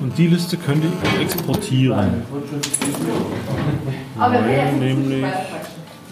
und 0.00 0.16
die 0.18 0.26
Liste 0.28 0.56
könnt 0.56 0.82
ihr 0.84 1.20
exportieren. 1.20 2.24
Weil 4.16 4.72
nämlich, 4.72 5.24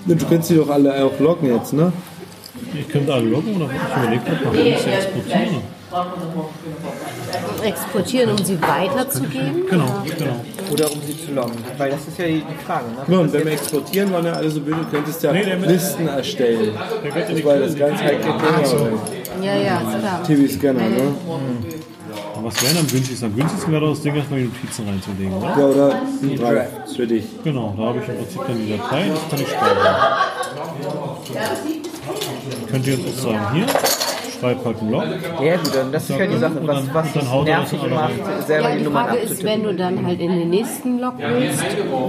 Du 0.09 0.27
kannst 0.29 0.51
die 0.51 0.57
doch 0.57 0.71
alle 0.71 1.05
auch 1.05 1.19
loggen 1.21 1.55
jetzt, 1.55 1.73
ne? 1.73 1.93
ich 2.75 2.89
könnte 2.89 3.13
alle 3.13 3.27
loggen 3.27 3.55
oder 3.57 3.67
ich 3.67 4.03
überlegt 4.03 4.29
habe, 4.29 4.45
man 4.45 4.55
kann 4.55 4.63
sie 4.65 4.91
exportieren. 4.91 5.63
exportieren, 7.65 8.31
um 8.31 8.45
sie 8.45 8.59
weiterzugeben. 8.61 9.67
Genau, 9.71 9.85
genau. 10.19 10.45
Oder 10.73 10.93
um 10.93 11.01
sie 11.07 11.27
zu 11.27 11.33
loggen. 11.33 11.53
Weil 11.77 11.91
das 11.91 12.01
ist 12.09 12.19
ja 12.19 12.27
die 12.27 12.43
Frage. 12.67 12.85
Ne? 13.07 13.15
Ja, 13.15 13.19
und 13.21 13.33
wenn 13.33 13.45
wir 13.45 13.53
exportieren, 13.53 14.13
waren 14.13 14.25
ja 14.27 14.33
alle 14.33 14.51
so 14.51 14.61
blöd, 14.61 14.77
du 14.81 14.97
könntest 14.97 15.23
ja 15.23 15.33
Nee, 15.33 15.45
der 15.45 15.59
mit- 15.59 15.71
Listen 15.71 16.09
erstellen. 16.09 16.73
Ja 17.05 17.59
Das 17.59 17.77
ganz 17.77 18.01
heikle 18.03 18.21
Thema. 18.23 18.89
Ja, 19.43 19.55
ja, 19.57 19.81
ist 19.81 19.99
klar. 20.01 20.23
TV-Scanner, 20.25 20.89
ne? 20.89 21.78
Aber 22.39 22.47
was 22.47 22.63
wäre 22.63 22.79
am 22.79 22.87
günstigsten? 22.87 23.29
Am 23.31 23.37
günstigsten 23.37 23.73
wäre 23.73 23.83
doch 23.85 23.91
das 23.91 24.03
Ding, 24.03 24.15
erstmal 24.15 24.39
die 24.41 24.47
Notizen 24.47 24.89
reinzulegen, 24.89 25.33
oder? 25.35 25.49
Ja, 25.59 25.67
oder 25.67 25.95
ein 26.23 26.37
Drive 26.37 26.69
für 26.97 27.07
dich. 27.07 27.25
Genau, 27.45 27.75
da 27.77 27.83
habe 27.85 27.99
ich 27.99 28.09
im 28.09 28.17
Prinzip 28.17 28.41
dann 28.47 28.57
die 28.59 28.77
Datei, 28.77 29.05
das 29.09 29.31
kann 29.31 29.41
ich 29.41 29.49
speichern. 29.49 29.97
Könnt 32.71 32.87
ihr 32.87 32.95
jetzt 32.95 33.19
auch 33.27 33.33
sagen, 33.33 33.55
hier, 33.55 33.67
schreib 34.41 34.65
halt 34.65 34.79
einen 34.81 34.91
Log. 34.91 35.03
Ja 35.43 35.57
gut, 35.57 35.75
dann 35.75 35.93
das 35.93 36.03
ist 36.11 36.19
ja 36.19 36.27
die 36.27 36.37
Sache, 36.39 36.55
was, 36.63 36.77
dann- 36.87 36.95
was 36.95 37.13
dann 37.13 37.25
das 37.25 37.45
nervig 37.45 37.81
macht, 37.91 38.47
selber 38.47 38.69
Ja, 38.69 38.73
die 38.73 38.79
die 38.79 38.85
Nummern 38.85 39.05
Frage 39.07 39.19
ist, 39.19 39.45
wenn 39.45 39.63
du 39.65 39.75
dann 39.75 40.07
halt 40.07 40.21
in 40.21 40.31
den 40.39 40.51
nächsten 40.51 40.99
Log 41.01 41.15
willst, 41.19 41.65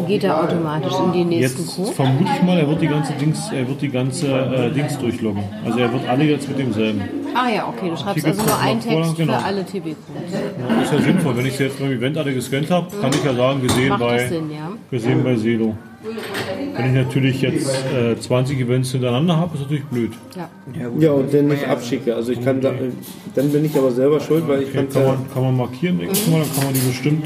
geht 0.08 0.24
er 0.24 0.44
automatisch 0.44 0.94
in 1.06 1.12
den 1.13 1.30
nächsten 1.30 1.62
Jetzt 1.63 1.76
Code. 1.76 1.92
vermute 1.94 2.32
ich 2.36 2.44
mal, 2.44 2.58
er 2.60 2.68
wird 2.68 2.82
die 2.82 2.88
ganze 2.88 3.13
Dings, 3.13 3.52
er 3.52 3.68
wird 3.68 3.82
die 3.82 3.89
ganze 3.89 4.28
äh, 4.28 4.72
Dings 4.72 4.98
durchloggen. 5.00 5.44
Also 5.65 5.80
er 5.80 5.92
wird 5.92 6.08
alle 6.08 6.24
jetzt 6.26 6.48
mit 6.48 6.60
demselben. 6.60 7.02
Ah 7.34 7.50
ja, 7.50 7.68
okay, 7.68 7.89
du 7.89 7.98
schreibst 7.98 8.26
also 8.26 8.44
nur 8.44 8.60
einen 8.60 8.82
Vorlagen, 8.82 9.04
Text 9.04 9.18
genau. 9.18 9.39
für 9.39 9.46
alle 9.46 9.65
TB-Codes. 9.65 10.32
Ja, 10.70 10.82
ist 10.82 10.94
ja 10.94 11.02
sinnvoll, 11.02 11.38
wenn 11.38 11.46
ich 11.46 11.58
sie 11.58 11.63
jetzt 11.63 11.80
beim 11.80 11.92
Event 11.92 12.18
alle 12.18 12.34
gescannt 12.34 12.70
habe, 12.72 12.88
kann 13.02 13.12
ich 13.12 13.24
ja 13.24 13.34
sagen, 13.34 13.62
gesehen 13.62 13.89
Macht 13.89 14.00
bei, 14.00 14.28
Sinn, 14.28 14.52
ja? 14.52 14.72
gesehen 14.89 15.24
bei 15.24 15.36
Selo. 15.36 15.76
Wenn 16.76 16.86
ich 16.88 16.94
natürlich 16.94 17.42
jetzt 17.42 17.70
äh, 17.94 18.18
20 18.18 18.60
Events 18.60 18.92
hintereinander 18.92 19.36
habe, 19.36 19.56
ist 19.56 19.62
natürlich 19.63 19.86
blöd. 19.86 20.13
Ja. 20.36 20.50
Ja, 20.98 21.12
und 21.12 21.34
dann 21.34 21.48
nicht 21.48 21.68
abschicke. 21.68 22.15
Also 22.15 22.32
ich 22.32 22.44
kann 22.44 22.62
da, 22.62 22.72
dann 23.36 23.52
bin 23.52 23.65
ich 23.65 23.76
aber 23.78 23.92
selber 23.92 24.20
schuld, 24.22 24.48
weil 24.48 24.62
ich 24.62 24.70
Okay, 24.70 24.78
kann 24.78 24.89
kann, 24.89 25.06
man, 25.06 25.34
kann 25.34 25.44
man 25.44 25.58
markieren, 25.58 26.00
ich 26.02 26.28
mal, 26.28 26.39
dann 26.39 26.56
kann 26.56 26.65
man 26.65 26.74
die 26.74 26.80
bestimmt 26.80 27.26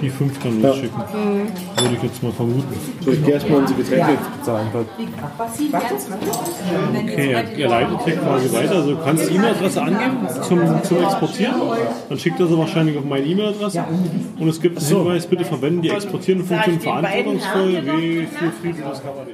die 0.00 0.10
fünf 0.10 0.38
dann 0.42 0.62
losschicken. 0.62 0.98
Würde 1.76 1.96
ich 1.96 2.02
jetzt 2.02 2.22
mal 2.22 2.32
vermuten. 2.32 2.64
so 3.00 3.10
ich 3.10 3.24
gehe 3.24 3.34
erstmal 3.34 3.60
unsere 3.60 3.82
Getränke 3.82 4.18
bezahlen. 4.38 4.68
Okay, 6.94 7.32
er, 7.32 7.58
er 7.58 7.68
leitet 7.68 8.04
hier 8.04 8.16
quasi 8.16 8.52
weiter. 8.52 8.76
Also 8.76 8.90
du 8.94 9.02
kannst 9.02 9.30
die 9.30 9.34
E-Mail-Adresse 9.34 9.82
angeben 9.82 10.28
zum, 10.42 10.82
zum 10.82 11.02
Exportieren. 11.02 11.54
Dann 12.08 12.18
schickt 12.18 12.40
er 12.40 12.46
sie 12.46 12.58
wahrscheinlich 12.58 12.98
auf 12.98 13.04
meine 13.04 13.26
E-Mail-Adresse. 13.26 13.84
Und 14.38 14.48
es 14.48 14.60
gibt 14.60 14.78
einen 14.78 14.86
Hinweis, 14.86 15.26
bitte 15.26 15.44
verwenden 15.44 15.82
die 15.82 15.90
exportierende 15.90 16.44
Funktion 16.44 16.80
verantwortungsvoll. 16.80 17.82
Wie 18.00 18.26
für 18.26 18.50
Frieden 18.52 18.82
das 18.88 19.02
kann 19.02 19.16
man. 19.16 19.26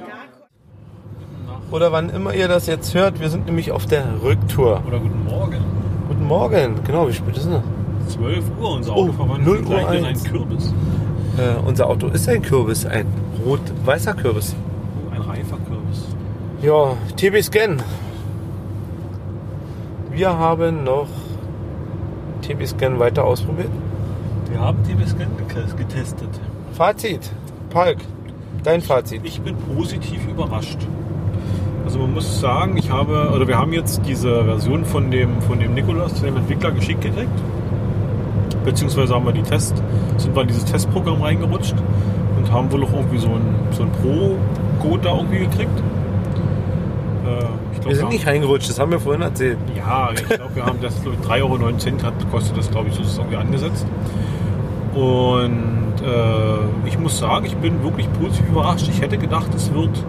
Oder 1.71 1.91
wann 1.91 2.09
immer 2.09 2.33
ihr 2.35 2.47
das 2.47 2.67
jetzt 2.67 2.93
hört, 2.93 3.19
wir 3.19 3.29
sind 3.29 3.47
nämlich 3.47 3.71
auf 3.71 3.87
der 3.87 4.05
Rücktour. 4.21 4.83
Oder 4.87 4.99
guten 4.99 5.25
Morgen. 5.25 5.57
Guten 6.07 6.27
Morgen, 6.27 6.75
genau, 6.85 7.07
wie 7.07 7.13
spät 7.13 7.35
ist 7.35 7.47
denn? 7.47 7.82
12 8.07 8.43
Uhr, 8.61 8.71
unser 8.75 8.95
Oh, 8.95 9.01
Auto 9.03 9.11
verwandelt 9.13 9.45
0 9.47 9.57
sich 9.57 9.65
gleich 9.67 9.99
in 9.99 10.05
einen. 10.05 10.23
Kürbis. 10.23 10.73
Äh, 11.37 11.65
unser 11.67 11.87
Auto 11.87 12.07
ist 12.07 12.29
ein 12.29 12.41
Kürbis, 12.41 12.85
ein 12.85 13.07
rot-weißer 13.45 14.13
Kürbis. 14.13 14.55
Ein 15.11 15.21
reifer 15.21 15.57
Kürbis. 15.67 16.05
Ja, 16.61 16.95
TB 17.17 17.41
Scan. 17.43 17.77
Wir 20.11 20.29
haben 20.37 20.83
noch 20.83 21.07
TB 22.41 22.67
Scan 22.67 22.99
weiter 22.99 23.23
ausprobiert. 23.25 23.69
Wir 24.51 24.59
haben 24.61 24.77
TB-Scan 24.83 25.25
getestet. 25.77 26.29
Fazit, 26.73 27.31
Palk, 27.71 27.97
dein 28.63 28.81
Fazit. 28.81 29.21
Ich 29.23 29.41
bin 29.41 29.55
positiv 29.75 30.27
überrascht. 30.27 30.77
Also 31.83 31.97
man 31.97 32.13
muss 32.13 32.39
sagen, 32.39 32.77
ich 32.77 32.91
habe, 32.91 33.31
oder 33.35 33.47
wir 33.47 33.57
haben 33.57 33.73
jetzt 33.73 34.01
diese 34.05 34.45
Version 34.45 34.85
von 34.85 35.09
dem, 35.09 35.41
von 35.41 35.59
dem 35.59 35.73
Nikolas, 35.73 36.21
dem 36.21 36.37
Entwickler, 36.37 36.69
geschickt 36.71 37.01
gekriegt. 37.01 37.31
Beziehungsweise 38.63 39.13
haben 39.13 39.25
wir 39.25 39.33
die 39.33 39.43
Test, 39.43 39.81
sind 40.17 40.35
wir 40.35 40.41
in 40.41 40.47
dieses 40.47 40.65
Testprogramm 40.65 41.21
reingerutscht 41.21 41.75
und 42.37 42.51
haben 42.51 42.71
wohl 42.71 42.83
auch 42.83 42.93
irgendwie 42.93 43.17
so 43.17 43.27
ein, 43.27 43.55
so 43.71 43.83
ein 43.83 43.91
Pro-Code 43.91 45.03
da 45.03 45.15
irgendwie 45.15 45.39
gekriegt. 45.39 45.79
Äh, 47.25 47.43
ich 47.73 47.79
glaub, 47.79 47.89
Wir 47.89 47.95
sind 47.95 48.09
nicht 48.09 48.27
reingerutscht, 48.27 48.69
das 48.69 48.79
haben 48.79 48.91
wir 48.91 48.99
vorhin 48.99 49.21
erzählt. 49.21 49.57
Ja, 49.75 50.09
ich 50.13 50.25
glaube, 50.25 50.55
wir 50.55 50.65
haben 50.65 50.79
das 50.81 51.01
glaub 51.01 51.13
ich, 51.13 51.27
3,09 51.27 51.43
Euro 51.43 52.03
hat, 52.03 52.31
kostet 52.31 52.57
das, 52.57 52.71
glaube 52.71 52.89
ich, 52.89 52.95
so 52.95 53.01
ist 53.01 53.09
es 53.09 53.17
irgendwie 53.17 53.37
angesetzt. 53.37 53.85
Und 54.93 55.95
äh, 56.05 56.87
ich 56.87 56.99
muss 56.99 57.17
sagen, 57.17 57.45
ich 57.45 57.55
bin 57.57 57.83
wirklich 57.83 58.11
positiv 58.13 58.47
überrascht. 58.49 58.87
Ich 58.89 59.01
hätte 59.01 59.17
gedacht, 59.17 59.53
es 59.55 59.73
wird 59.73 60.03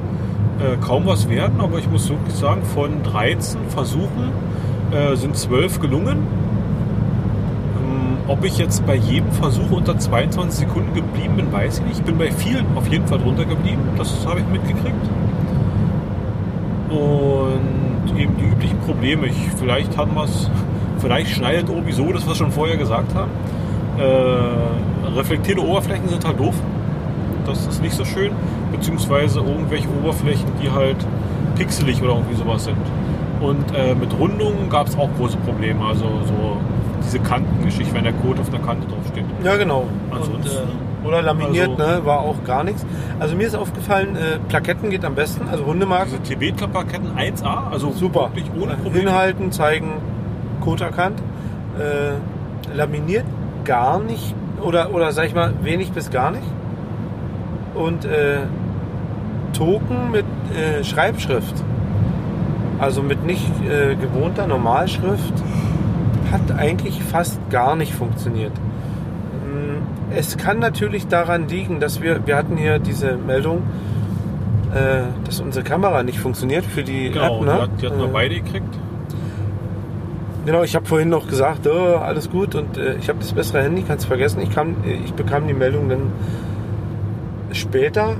äh, 0.60 0.76
kaum 0.84 1.06
was 1.06 1.28
werden, 1.28 1.60
aber 1.60 1.78
ich 1.78 1.88
muss 1.88 2.08
wirklich 2.08 2.34
sagen, 2.34 2.62
von 2.62 3.02
13 3.02 3.60
Versuchen 3.68 4.30
äh, 4.92 5.16
sind 5.16 5.36
12 5.36 5.80
gelungen. 5.80 6.18
Ob 8.26 8.42
ich 8.42 8.56
jetzt 8.56 8.86
bei 8.86 8.94
jedem 8.94 9.30
Versuch 9.32 9.70
unter 9.70 9.98
22 9.98 10.66
Sekunden 10.66 10.94
geblieben 10.94 11.36
bin, 11.36 11.52
weiß 11.52 11.80
ich 11.80 11.84
nicht. 11.84 11.98
Ich 11.98 12.04
bin 12.04 12.16
bei 12.16 12.30
vielen 12.30 12.64
auf 12.74 12.88
jeden 12.88 13.06
Fall 13.06 13.18
drunter 13.18 13.44
geblieben. 13.44 13.82
Das 13.98 14.26
habe 14.26 14.40
ich 14.40 14.46
mitgekriegt. 14.46 14.94
Und 16.88 18.18
eben 18.18 18.34
die 18.38 18.44
üblichen 18.44 18.78
Probleme. 18.80 19.26
Ich, 19.26 19.36
vielleicht 19.58 19.96
haben 19.98 20.14
wir 20.14 20.24
es, 20.24 20.50
vielleicht 20.98 21.32
schneidet 21.32 21.68
irgendwie 21.68 21.92
so, 21.92 22.10
das 22.12 22.22
was 22.22 22.28
wir 22.28 22.34
schon 22.34 22.52
vorher 22.52 22.78
gesagt 22.78 23.14
haben. 23.14 23.30
Äh, 23.98 25.18
reflektierte 25.18 25.62
Oberflächen 25.62 26.08
sind 26.08 26.24
halt 26.24 26.40
doof. 26.40 26.54
Das 27.44 27.66
ist 27.66 27.82
nicht 27.82 27.94
so 27.94 28.06
schön. 28.06 28.32
Beziehungsweise 28.72 29.40
irgendwelche 29.40 29.88
Oberflächen, 30.02 30.46
die 30.62 30.70
halt 30.70 30.96
pixelig 31.56 32.02
oder 32.02 32.14
irgendwie 32.14 32.36
sowas 32.36 32.64
sind. 32.64 32.76
Und 33.42 33.76
äh, 33.76 33.94
mit 33.94 34.18
Rundungen 34.18 34.70
gab 34.70 34.86
es 34.86 34.96
auch 34.96 35.10
große 35.18 35.36
Probleme. 35.38 35.84
Also 35.84 36.04
so 36.26 36.56
diese 37.04 37.20
Kantengeschichte, 37.20 37.94
wenn 37.94 38.04
der 38.04 38.12
Code 38.14 38.40
auf 38.40 38.48
einer 38.52 38.64
Kante 38.64 38.86
draufsteht. 38.88 39.24
Ja, 39.42 39.56
genau. 39.56 39.86
Ansonsten- 40.10 40.34
Und, 40.38 40.46
äh, 41.04 41.06
oder 41.08 41.22
laminiert, 41.22 41.70
Also- 41.78 41.82
ne, 42.00 42.04
war 42.06 42.20
auch 42.20 42.42
gar 42.44 42.64
nichts. 42.64 42.84
Also 43.20 43.36
mir 43.36 43.46
ist 43.46 43.54
aufgefallen, 43.56 44.16
äh, 44.16 44.38
Plaketten 44.48 44.90
geht 44.90 45.04
am 45.04 45.14
besten, 45.14 45.48
also 45.50 45.64
runde 45.64 45.86
Marken. 45.86 46.10
Diese 46.22 46.34
TB-Klapperketten 46.34 47.16
1A, 47.16 47.68
also 47.70 47.92
Super. 47.92 48.30
wirklich 48.34 48.50
ohne 48.60 48.74
Probleme. 48.74 49.10
Hinhalten, 49.10 49.52
zeigen, 49.52 49.92
Code 50.62 50.84
erkannt, 50.84 51.20
äh, 51.78 52.74
laminiert 52.76 53.24
gar 53.64 54.00
nicht 54.00 54.34
oder, 54.62 54.94
oder 54.94 55.12
sag 55.12 55.26
ich 55.26 55.34
mal 55.34 55.52
wenig 55.62 55.92
bis 55.92 56.10
gar 56.10 56.30
nicht 56.30 56.42
und 57.74 58.04
äh, 58.06 58.38
Token 59.52 60.10
mit 60.10 60.24
äh, 60.56 60.82
Schreibschrift, 60.84 61.54
also 62.80 63.02
mit 63.02 63.24
nicht 63.24 63.46
äh, 63.64 63.94
gewohnter 63.94 64.46
Normalschrift, 64.46 65.32
hat 66.34 66.52
eigentlich 66.58 67.02
fast 67.02 67.38
gar 67.50 67.74
nicht 67.76 67.94
funktioniert. 67.94 68.52
Mm, 68.54 70.14
Es 70.16 70.36
kann 70.36 70.58
natürlich 70.58 71.06
daran 71.06 71.48
liegen, 71.48 71.80
dass 71.80 72.02
wir, 72.02 72.26
wir 72.26 72.36
hatten 72.36 72.56
hier 72.56 72.78
diese 72.78 73.16
Meldung, 73.16 73.62
äh, 74.74 75.02
dass 75.24 75.40
unsere 75.40 75.64
Kamera 75.64 76.02
nicht 76.02 76.18
funktioniert 76.18 76.64
für 76.66 76.82
die 76.82 77.10
Genau, 77.10 77.36
App. 77.36 77.40
die, 77.40 77.46
Ne? 77.46 77.68
die 77.80 77.86
hatten 77.86 77.98
wir 77.98 78.06
Äh, 78.08 78.12
beide 78.12 78.34
gekriegt. 78.40 78.74
Genau, 80.46 80.62
ich 80.62 80.74
habe 80.76 80.84
vorhin 80.84 81.08
noch 81.08 81.26
gesagt, 81.26 81.66
oh, 81.66 81.96
alles 81.96 82.28
gut 82.30 82.54
und 82.54 82.76
äh, 82.76 82.96
ich 82.96 83.08
habe 83.08 83.18
das 83.20 83.32
bessere 83.32 83.62
Handy, 83.62 83.82
kannst 83.82 84.04
vergessen. 84.06 84.40
Ich, 84.42 84.50
kam, 84.50 84.76
äh, 84.84 84.92
ich 85.04 85.14
bekam 85.14 85.46
die 85.48 85.54
Meldung 85.54 85.88
dann 85.88 86.12
später 87.52 88.16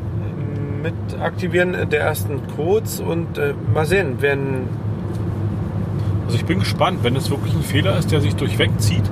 mit 0.83 0.95
Aktivieren 1.21 1.77
der 1.91 2.01
ersten 2.01 2.41
Codes 2.57 3.01
und 3.01 3.37
äh, 3.39 3.53
mal 3.75 3.85
sehen, 3.87 4.17
wenn 4.21 4.69
Also 6.27 6.37
ich 6.37 6.45
bin 6.45 6.59
gespannt, 6.61 6.99
wenn 7.03 7.17
es 7.17 7.31
wirklich 7.31 7.55
ein 7.55 7.63
Fehler 7.63 7.99
ist, 7.99 8.11
der 8.13 8.21
sich 8.21 8.35
durchweg 8.37 8.71
zieht 8.79 9.05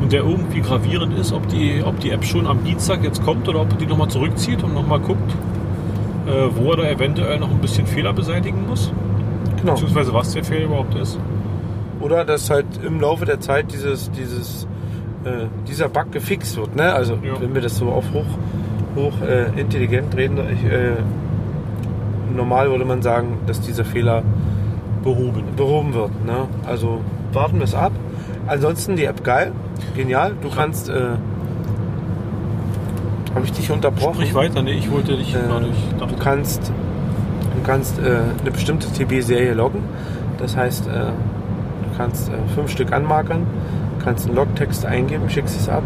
und 0.00 0.12
der 0.12 0.22
irgendwie 0.22 0.60
gravierend 0.60 1.18
ist, 1.18 1.32
ob 1.32 1.48
die, 1.48 1.82
ob 1.84 1.98
die 2.00 2.10
App 2.10 2.24
schon 2.24 2.46
am 2.46 2.62
Dienstag 2.64 3.02
jetzt 3.02 3.24
kommt 3.24 3.48
oder 3.48 3.60
ob 3.62 3.72
er 3.72 3.78
die 3.78 3.86
nochmal 3.86 4.08
zurückzieht 4.08 4.62
und 4.62 4.74
nochmal 4.74 5.00
guckt, 5.00 5.32
äh, 6.26 6.30
wo 6.54 6.70
er 6.72 6.76
da 6.78 6.82
eventuell 6.88 7.38
noch 7.38 7.50
ein 7.50 7.58
bisschen 7.58 7.86
Fehler 7.86 8.12
beseitigen 8.12 8.66
muss. 8.68 8.92
genau. 9.58 9.72
Beziehungsweise 9.72 10.12
was 10.14 10.32
der 10.32 10.44
Fehler 10.44 10.66
überhaupt 10.66 10.94
ist. 10.94 11.18
Oder 12.00 12.24
dass 12.24 12.50
halt 12.50 12.66
im 12.86 13.00
Laufe 13.00 13.24
der 13.24 13.40
Zeit 13.40 13.72
dieses, 13.72 14.10
dieses, 14.12 14.66
äh, 15.24 15.46
dieser 15.66 15.88
Bug 15.88 16.12
gefixt 16.12 16.56
wird. 16.56 16.76
Ne? 16.76 16.92
Also 16.92 17.14
Ja. 17.14 17.40
wenn 17.40 17.54
wir 17.54 17.62
das 17.62 17.76
so 17.78 17.86
auf 17.88 18.04
hoch, 18.12 18.26
hoch 18.94 19.20
äh, 19.26 19.58
intelligent 19.58 20.14
reden, 20.16 20.38
ich, 20.52 20.64
äh, 20.70 20.96
normal 22.36 22.70
würde 22.70 22.84
man 22.84 23.00
sagen, 23.02 23.38
dass 23.46 23.60
dieser 23.60 23.84
Fehler 23.84 24.22
Behoben. 25.04 25.44
behoben 25.56 25.94
wird. 25.94 26.10
Ne? 26.24 26.48
Also 26.66 27.00
warten 27.32 27.58
wir 27.58 27.64
es 27.64 27.74
ab. 27.74 27.92
Ansonsten 28.46 28.96
die 28.96 29.04
App 29.04 29.22
geil, 29.24 29.52
genial. 29.94 30.32
Du 30.40 30.48
kannst. 30.50 30.88
Äh, 30.88 31.16
Habe 33.34 33.44
ich 33.44 33.52
dich 33.52 33.70
unterbrochen? 33.70 34.14
Sprich 34.14 34.34
weiter, 34.34 34.62
nee, 34.62 34.72
ich 34.72 34.90
wollte 34.90 35.16
dich 35.16 35.34
Äh, 35.34 35.38
nicht. 35.60 36.00
du 36.00 36.16
kannst, 36.22 36.68
du 36.68 37.62
kannst 37.66 37.98
äh, 37.98 38.02
eine 38.40 38.50
bestimmte 38.50 38.88
TB-Serie 38.92 39.54
loggen. 39.54 39.82
Das 40.38 40.56
heißt, 40.56 40.86
äh, 40.86 40.90
du 40.90 41.96
kannst 41.96 42.28
äh, 42.28 42.32
fünf 42.54 42.70
Stück 42.70 42.92
anmarkern, 42.92 43.46
kannst 44.04 44.26
einen 44.26 44.36
Logtext 44.36 44.86
eingeben, 44.86 45.28
schickst 45.30 45.58
es 45.58 45.68
ab, 45.68 45.82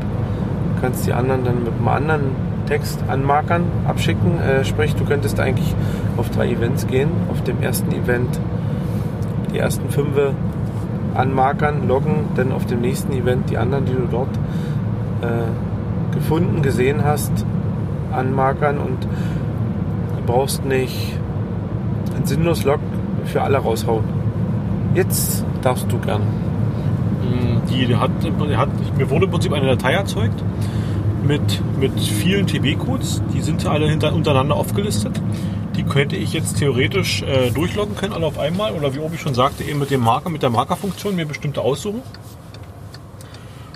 kannst 0.83 1.07
die 1.07 1.13
anderen 1.13 1.45
dann 1.45 1.65
mit 1.65 1.73
einem 1.73 1.89
anderen 1.89 2.23
Text 2.67 2.99
anmarkern, 3.09 3.65
abschicken. 3.87 4.41
Äh, 4.41 4.65
sprich, 4.65 4.95
du 4.95 5.05
könntest 5.05 5.41
eigentlich 5.41 5.75
auf 6.19 6.29
drei 6.31 6.51
Events 6.51 6.87
gehen. 6.87 7.09
Auf 7.31 7.43
dem 7.45 7.63
ersten 7.63 7.93
Event 7.93 8.39
die 9.53 9.59
ersten 9.59 9.89
fünf 9.91 10.17
anmarkern, 11.15 11.89
loggen, 11.89 12.27
dann 12.37 12.53
auf 12.53 12.67
dem 12.67 12.81
nächsten 12.81 13.13
Event 13.13 13.51
die 13.51 13.59
anderen, 13.59 13.85
die 13.87 13.93
du 13.93 14.07
dort 14.11 14.35
äh, 15.23 16.15
gefunden, 16.15 16.63
gesehen 16.63 17.05
hast, 17.05 17.33
anmarkern 18.13 18.79
und 18.79 19.05
du 19.05 20.23
brauchst 20.27 20.65
nicht 20.65 21.19
ein 22.17 22.25
sinnlos 22.25 22.65
Log 22.65 22.81
für 23.25 23.43
alle 23.43 23.59
raushauen. 23.59 24.05
Jetzt 24.95 25.45
darfst 25.63 25.91
du 25.91 25.99
gerne. 25.99 26.25
Die, 27.69 27.87
die 27.87 27.97
hat, 27.97 28.11
hat, 28.57 28.69
mir 28.97 29.11
wurde 29.11 29.27
im 29.27 29.31
Prinzip 29.31 29.53
eine 29.53 29.67
Datei 29.67 29.93
erzeugt 29.93 30.43
mit, 31.27 31.63
mit 31.79 31.99
vielen 32.01 32.47
TB-Codes. 32.47 33.23
Die 33.35 33.41
sind 33.43 33.67
alle 33.67 33.89
hinter, 33.89 34.15
untereinander 34.15 34.57
aufgelistet. 34.57 35.21
Könnte 35.89 36.17
ich 36.17 36.33
jetzt 36.33 36.59
theoretisch 36.59 37.23
äh, 37.23 37.51
durchloggen 37.51 37.97
können, 37.97 38.13
alle 38.13 38.27
auf 38.27 38.39
einmal. 38.39 38.73
Oder 38.73 38.95
wie 38.95 38.99
Obi 38.99 39.19
schon 39.19 39.35
sagte, 39.35 39.65
eben 39.65 39.79
mit 39.79 39.91
dem 39.91 40.01
Marker, 40.01 40.31
mit 40.31 40.43
der 40.43 40.51
Markerfunktion 40.51 41.17
mir 41.17 41.27
bestimmte 41.27 41.61
aussuchen. 41.61 42.03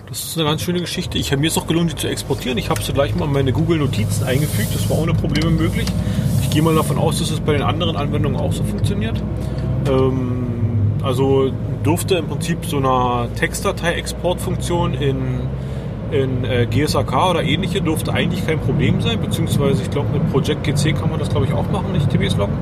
Das 0.09 0.25
ist 0.25 0.37
eine 0.37 0.46
ganz 0.46 0.61
schöne 0.61 0.81
Geschichte. 0.81 1.16
Ich, 1.16 1.35
mir 1.35 1.46
ist 1.46 1.57
auch 1.57 1.66
gelungen, 1.66 1.88
die 1.88 1.96
zu 1.96 2.07
exportieren. 2.07 2.59
Ich 2.59 2.68
habe 2.68 2.83
sie 2.83 2.92
gleich 2.92 3.14
mal 3.14 3.25
in 3.25 3.33
meine 3.33 3.53
Google-Notizen 3.53 4.25
eingefügt. 4.25 4.75
Das 4.75 4.90
war 4.90 4.98
ohne 4.98 5.14
Probleme 5.14 5.51
möglich. 5.51 5.87
Ich 6.42 6.51
gehe 6.51 6.61
mal 6.61 6.75
davon 6.75 6.98
aus, 6.98 7.18
dass 7.18 7.31
es 7.31 7.40
bei 7.40 7.55
den 7.55 7.62
anderen 7.62 7.96
Anwendungen 7.96 8.38
auch 8.38 8.53
so 8.53 8.62
funktioniert. 8.62 9.22
Ähm, 9.88 11.01
also 11.03 11.51
dürfte 11.85 12.16
im 12.16 12.29
Prinzip 12.29 12.59
so 12.66 12.77
eine 12.77 13.29
Textdatei-Exportfunktion 13.37 14.94
in, 14.94 15.40
in 16.12 16.44
äh, 16.44 16.66
GSAK 16.66 17.31
oder 17.31 17.42
ähnliche 17.42 17.81
dürfte 17.81 18.12
eigentlich 18.12 18.46
kein 18.46 18.61
Problem 18.61 19.01
sein, 19.01 19.20
beziehungsweise 19.20 19.83
ich 19.83 19.90
glaube 19.90 20.09
mit 20.12 20.31
Project 20.31 20.62
GC 20.64 20.94
kann 20.98 21.11
man 21.11 21.18
das 21.18 21.31
glaube 21.31 21.46
ich 21.46 21.53
auch 21.53 21.68
machen, 21.70 21.92
nicht 21.92 22.11
TBs 22.11 22.37
loggen. 22.37 22.55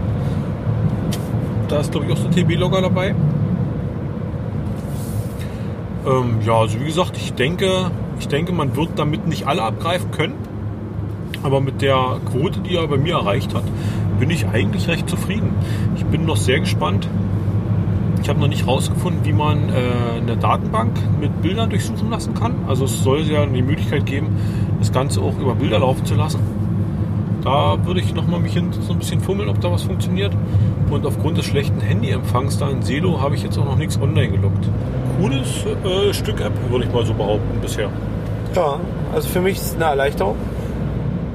Da 1.69 1.81
ist 1.81 1.91
glaube 1.93 2.07
ich 2.07 2.13
auch 2.13 2.17
so 2.17 2.27
ein 2.27 2.31
TB-Logger 2.33 2.81
dabei. 2.81 3.15
Ähm, 6.07 6.39
ja, 6.45 6.55
also 6.55 6.81
wie 6.81 6.85
gesagt, 6.85 7.17
ich 7.17 7.35
denke, 7.35 7.91
ich 8.19 8.29
denke, 8.29 8.53
man 8.53 8.77
wird 8.77 8.91
damit 8.97 9.27
nicht 9.27 9.47
alle 9.47 9.63
abgreifen 9.63 10.11
können. 10.11 10.35
Aber 11.43 11.61
mit 11.61 11.83
der 11.83 12.19
Quote, 12.31 12.61
die 12.61 12.77
er 12.77 12.87
bei 12.87 12.99
mir 12.99 13.15
erreicht 13.15 13.55
hat, 13.55 13.65
bin 14.19 14.31
ich 14.31 14.47
eigentlich 14.47 14.89
recht 14.89 15.09
zufrieden. 15.09 15.55
Ich 15.97 16.05
bin 16.05 16.27
noch 16.27 16.37
sehr 16.37 16.61
gespannt. 16.61 17.09
Ich 18.23 18.29
habe 18.29 18.39
noch 18.39 18.49
nicht 18.49 18.67
herausgefunden, 18.67 19.25
wie 19.25 19.33
man 19.33 19.71
äh, 19.71 20.19
eine 20.19 20.37
Datenbank 20.37 20.93
mit 21.21 21.41
Bildern 21.41 21.71
durchsuchen 21.71 22.11
lassen 22.11 22.35
kann. 22.35 22.55
Also 22.69 22.85
es 22.85 23.03
soll 23.03 23.23
ja 23.23 23.45
die 23.47 23.63
Möglichkeit 23.63 24.07
geben, 24.07 24.29
das 24.79 24.93
Ganze 24.93 25.21
auch 25.21 25.39
über 25.39 25.55
Bilder 25.55 25.79
laufen 25.79 26.05
zu 26.05 26.15
lassen. 26.15 26.41
Da 27.43 27.79
würde 27.87 28.01
ich 28.01 28.15
noch 28.15 28.27
mal 28.27 28.39
mich 28.39 28.53
hin, 28.53 28.71
so 28.73 28.93
ein 28.93 28.99
bisschen 28.99 29.21
fummeln, 29.21 29.49
ob 29.49 29.61
da 29.61 29.73
was 29.73 29.85
funktioniert. 29.85 30.33
Und 30.91 31.07
aufgrund 31.07 31.39
des 31.39 31.47
schlechten 31.47 31.81
Handyempfangs 31.81 32.59
da 32.59 32.69
in 32.69 32.83
Selo 32.83 33.21
habe 33.21 33.37
ich 33.37 33.43
jetzt 33.43 33.57
auch 33.57 33.65
noch 33.65 33.77
nichts 33.77 33.99
online 33.99 34.33
gelockt. 34.33 34.69
Cooles 35.19 35.65
äh, 35.85 36.13
Stück 36.13 36.41
App, 36.41 36.53
würde 36.71 36.85
ich 36.85 36.93
mal 36.93 37.07
so 37.07 37.15
behaupten 37.15 37.61
bisher. 37.63 37.89
Ja, 38.55 38.79
also 39.15 39.29
für 39.29 39.41
mich 39.41 39.57
ist 39.57 39.67
es 39.67 39.75
eine 39.77 39.85
Erleichterung. 39.85 40.37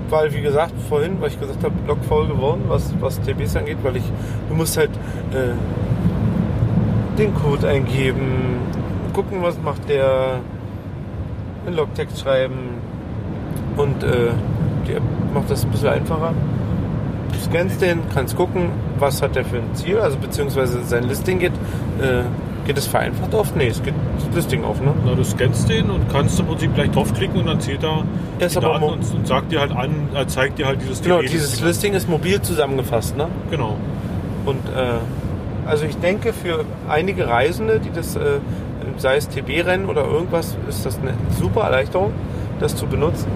Weil, 0.10 0.32
wie 0.34 0.42
gesagt, 0.42 0.74
vorhin, 0.88 1.20
weil 1.20 1.30
ich 1.30 1.40
gesagt 1.40 1.64
habe, 1.64 1.74
logfaul 1.88 2.28
geworden, 2.28 2.62
was, 2.68 2.94
was 3.00 3.20
TBs 3.22 3.56
angeht, 3.56 3.78
weil 3.82 3.96
ich, 3.98 4.04
du 4.50 4.56
musst 4.56 4.78
halt 4.78 4.92
äh, 5.32 5.54
den 7.18 7.34
Code 7.36 7.68
eingeben, 7.68 8.58
gucken, 9.14 9.42
was 9.42 9.58
macht 9.62 9.88
der, 9.90 10.40
einen 11.66 11.76
Logtext 11.76 12.20
schreiben 12.20 12.56
und 13.78 14.04
äh, 14.04 14.32
die 14.88 14.94
App 14.94 15.04
macht 15.34 15.50
das 15.50 15.64
ein 15.64 15.72
bisschen 15.72 15.90
einfacher. 15.90 16.34
Du 17.32 17.40
scannst 17.40 17.82
den, 17.82 18.00
kannst 18.14 18.36
gucken, 18.36 18.70
was 19.00 19.22
hat 19.22 19.36
der 19.36 19.46
für 19.46 19.58
ein 19.58 19.74
Ziel, 19.74 20.00
also 20.00 20.18
beziehungsweise 20.18 20.84
sein 20.84 21.04
Listing 21.04 21.40
geht, 21.40 21.54
äh, 22.02 22.24
geht 22.66 22.78
es 22.78 22.88
vereinfacht 22.88 23.34
auf? 23.36 23.56
Nee, 23.56 23.68
es 23.68 23.82
geht 23.82 23.94
das 24.18 24.36
Listing 24.36 24.64
auf, 24.64 24.82
ne? 24.82 24.94
Na, 25.06 25.16
du 25.16 25.24
scannst 25.24 25.70
den 25.70 25.90
und 25.90 26.10
kannst 26.12 26.40
im 26.40 26.48
Prinzip 26.48 26.74
gleich 26.76 26.92
draufklicken 26.92 27.40
und 27.40 27.48
dann 27.48 27.60
zählt 27.60 27.84
er 27.84 28.04
Ja, 28.40 28.48
die 28.48 28.56
Daten 28.56 28.84
und, 28.84 29.14
und 29.14 29.28
sagt 29.28 29.52
dir 29.52 29.60
halt 29.60 29.72
an, 29.72 30.10
äh, 30.16 30.26
zeigt 30.28 30.60
dir 30.60 30.68
halt 30.68 30.82
dieses 30.82 31.02
Genau, 31.02 31.22
dieses 31.22 31.62
Listing 31.62 31.94
ist 31.94 32.10
mobil 32.10 32.42
zusammengefasst, 32.42 33.18
ne? 33.18 33.28
Genau. 33.52 33.76
Und 34.46 34.66
äh, 34.70 35.00
also 35.66 35.86
ich 35.86 35.98
denke, 35.98 36.34
für 36.34 36.66
einige 36.88 37.28
Reisende, 37.28 37.80
die 37.80 37.92
das, 37.92 38.16
äh, 38.16 38.40
sei 38.98 39.18
es 39.18 39.28
TB-Rennen 39.30 39.88
oder 39.88 40.06
irgendwas, 40.06 40.58
ist 40.70 40.86
das 40.86 41.00
eine 41.00 41.14
super 41.40 41.62
Erleichterung, 41.62 42.14
das 42.60 42.76
zu 42.76 42.86
benutzen. 42.88 43.28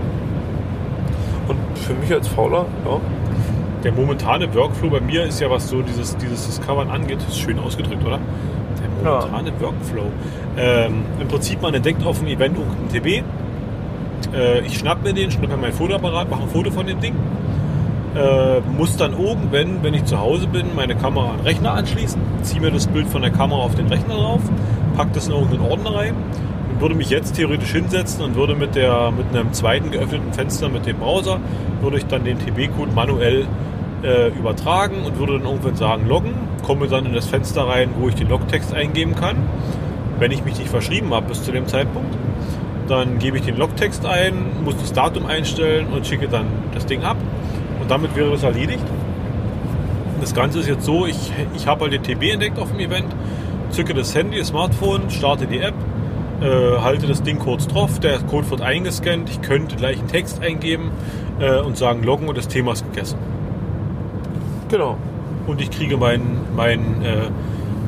Und 1.47 1.57
für 1.79 1.93
mich 1.93 2.11
als 2.13 2.27
Fauler, 2.27 2.65
ja, 2.85 2.99
Der 3.83 3.93
momentane 3.93 4.53
Workflow 4.53 4.89
bei 4.89 4.99
mir 4.99 5.23
ist 5.23 5.39
ja, 5.39 5.49
was 5.49 5.69
so 5.69 5.81
dieses, 5.81 6.17
dieses 6.17 6.45
Discovern 6.47 6.89
angeht, 6.89 7.19
ist 7.27 7.39
schön 7.39 7.57
ausgedrückt, 7.59 8.05
oder? 8.05 8.19
Der 8.81 9.11
momentane 9.11 9.53
Workflow. 9.59 10.11
Ähm, 10.57 11.05
Im 11.19 11.27
Prinzip, 11.29 11.61
man 11.61 11.73
entdeckt 11.73 12.05
auf 12.05 12.19
dem 12.19 12.27
Event 12.27 12.57
irgendeinen 12.57 12.89
TB. 12.89 13.23
Äh, 14.35 14.59
ich 14.65 14.77
schnapp 14.77 15.01
mir 15.01 15.13
den, 15.13 15.31
schnapp 15.31 15.49
mir 15.49 15.57
mein 15.57 15.71
Fotoapparat, 15.71 16.29
mache 16.29 16.43
ein 16.43 16.49
Foto 16.49 16.69
von 16.71 16.85
dem 16.85 16.99
Ding. 16.99 17.15
Äh, 18.15 18.61
muss 18.75 18.97
dann 18.97 19.13
irgendwann, 19.13 19.83
wenn 19.83 19.93
ich 19.93 20.05
zu 20.05 20.19
Hause 20.19 20.47
bin, 20.47 20.75
meine 20.75 20.95
Kamera 20.95 21.29
an 21.29 21.37
den 21.37 21.45
Rechner 21.45 21.73
anschließen, 21.73 22.19
ziehe 22.41 22.59
mir 22.59 22.71
das 22.71 22.87
Bild 22.87 23.07
von 23.07 23.21
der 23.21 23.29
Kamera 23.29 23.59
auf 23.59 23.75
den 23.75 23.85
Rechner 23.85 24.15
drauf, 24.15 24.41
pack 24.97 25.13
das 25.13 25.27
in 25.27 25.33
irgendeinen 25.33 25.69
Ordner 25.69 25.93
rein 25.93 26.15
und 26.71 26.81
würde 26.81 26.95
mich 26.95 27.11
jetzt 27.11 27.35
theoretisch 27.35 27.71
hinsetzen 27.71 28.23
und 28.23 28.35
würde 28.35 28.55
mit, 28.55 28.73
der, 28.73 29.11
mit 29.11 29.27
einem 29.35 29.53
zweiten 29.53 29.91
geöffneten 29.91 30.33
Fenster 30.33 30.69
mit 30.69 30.87
dem 30.87 30.97
Browser, 30.97 31.39
würde 31.81 31.97
ich 31.97 32.05
dann 32.07 32.23
den 32.23 32.39
TB-Code 32.39 32.91
manuell 32.95 33.45
äh, 34.03 34.29
übertragen 34.29 35.03
und 35.05 35.19
würde 35.19 35.33
dann 35.33 35.43
irgendwann 35.43 35.75
sagen 35.75 36.07
loggen, 36.07 36.33
komme 36.63 36.87
dann 36.87 37.05
in 37.05 37.13
das 37.13 37.27
Fenster 37.27 37.67
rein, 37.67 37.89
wo 37.99 38.07
ich 38.09 38.15
den 38.15 38.29
Logtext 38.29 38.73
eingeben 38.73 39.13
kann, 39.15 39.37
wenn 40.17 40.31
ich 40.31 40.43
mich 40.43 40.57
nicht 40.57 40.69
verschrieben 40.69 41.13
habe 41.13 41.27
bis 41.27 41.43
zu 41.43 41.51
dem 41.51 41.67
Zeitpunkt. 41.67 42.15
Dann 42.87 43.19
gebe 43.19 43.37
ich 43.37 43.43
den 43.43 43.55
Logtext 43.57 44.03
ein, 44.07 44.63
muss 44.63 44.75
das 44.77 44.93
Datum 44.93 45.27
einstellen 45.27 45.87
und 45.93 46.07
schicke 46.07 46.27
dann 46.27 46.47
das 46.73 46.87
Ding 46.87 47.03
ab. 47.03 47.17
Damit 47.89 48.15
wäre 48.15 48.31
das 48.31 48.43
erledigt. 48.43 48.85
Das 50.21 50.33
Ganze 50.33 50.59
ist 50.59 50.67
jetzt 50.67 50.85
so, 50.85 51.05
ich, 51.05 51.31
ich 51.55 51.67
habe 51.67 51.81
halt 51.81 51.93
den 51.93 52.03
TB 52.03 52.31
entdeckt 52.31 52.59
auf 52.59 52.71
dem 52.71 52.79
Event 52.79 53.13
zücke 53.71 53.93
das 53.93 54.15
Handy, 54.15 54.37
das 54.37 54.47
Smartphone, 54.47 55.09
starte 55.09 55.45
die 55.45 55.59
App, 55.59 55.75
äh, 56.41 56.79
halte 56.79 57.07
das 57.07 57.21
Ding 57.23 57.39
kurz 57.39 57.67
drauf, 57.67 57.99
der 57.99 58.19
Code 58.19 58.49
wird 58.49 58.61
eingescannt, 58.61 59.29
ich 59.29 59.41
könnte 59.41 59.75
gleich 59.75 59.99
einen 59.99 60.07
Text 60.07 60.41
eingeben 60.41 60.91
äh, 61.39 61.59
und 61.59 61.77
sagen 61.77 62.03
loggen 62.03 62.27
und 62.27 62.37
das 62.37 62.47
Thema 62.47 62.73
ist 62.73 62.85
gegessen. 62.85 63.17
Genau. 64.69 64.97
Und 65.47 65.61
ich 65.61 65.71
kriege 65.71 65.97
meinen 65.97 66.45
mein, 66.55 67.01
äh, 67.03 67.29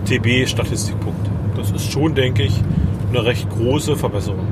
TB-Statistikpunkt. 0.06 1.30
Das 1.56 1.72
ist 1.72 1.92
schon, 1.92 2.16
denke 2.16 2.44
ich, 2.44 2.60
eine 3.10 3.24
recht 3.24 3.50
große 3.50 3.96
Verbesserung. 3.96 4.48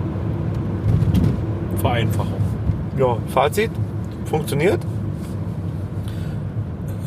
Vereinfachung. 1.78 2.42
Ja, 2.98 3.18
Fazit, 3.28 3.72
funktioniert. 4.26 4.80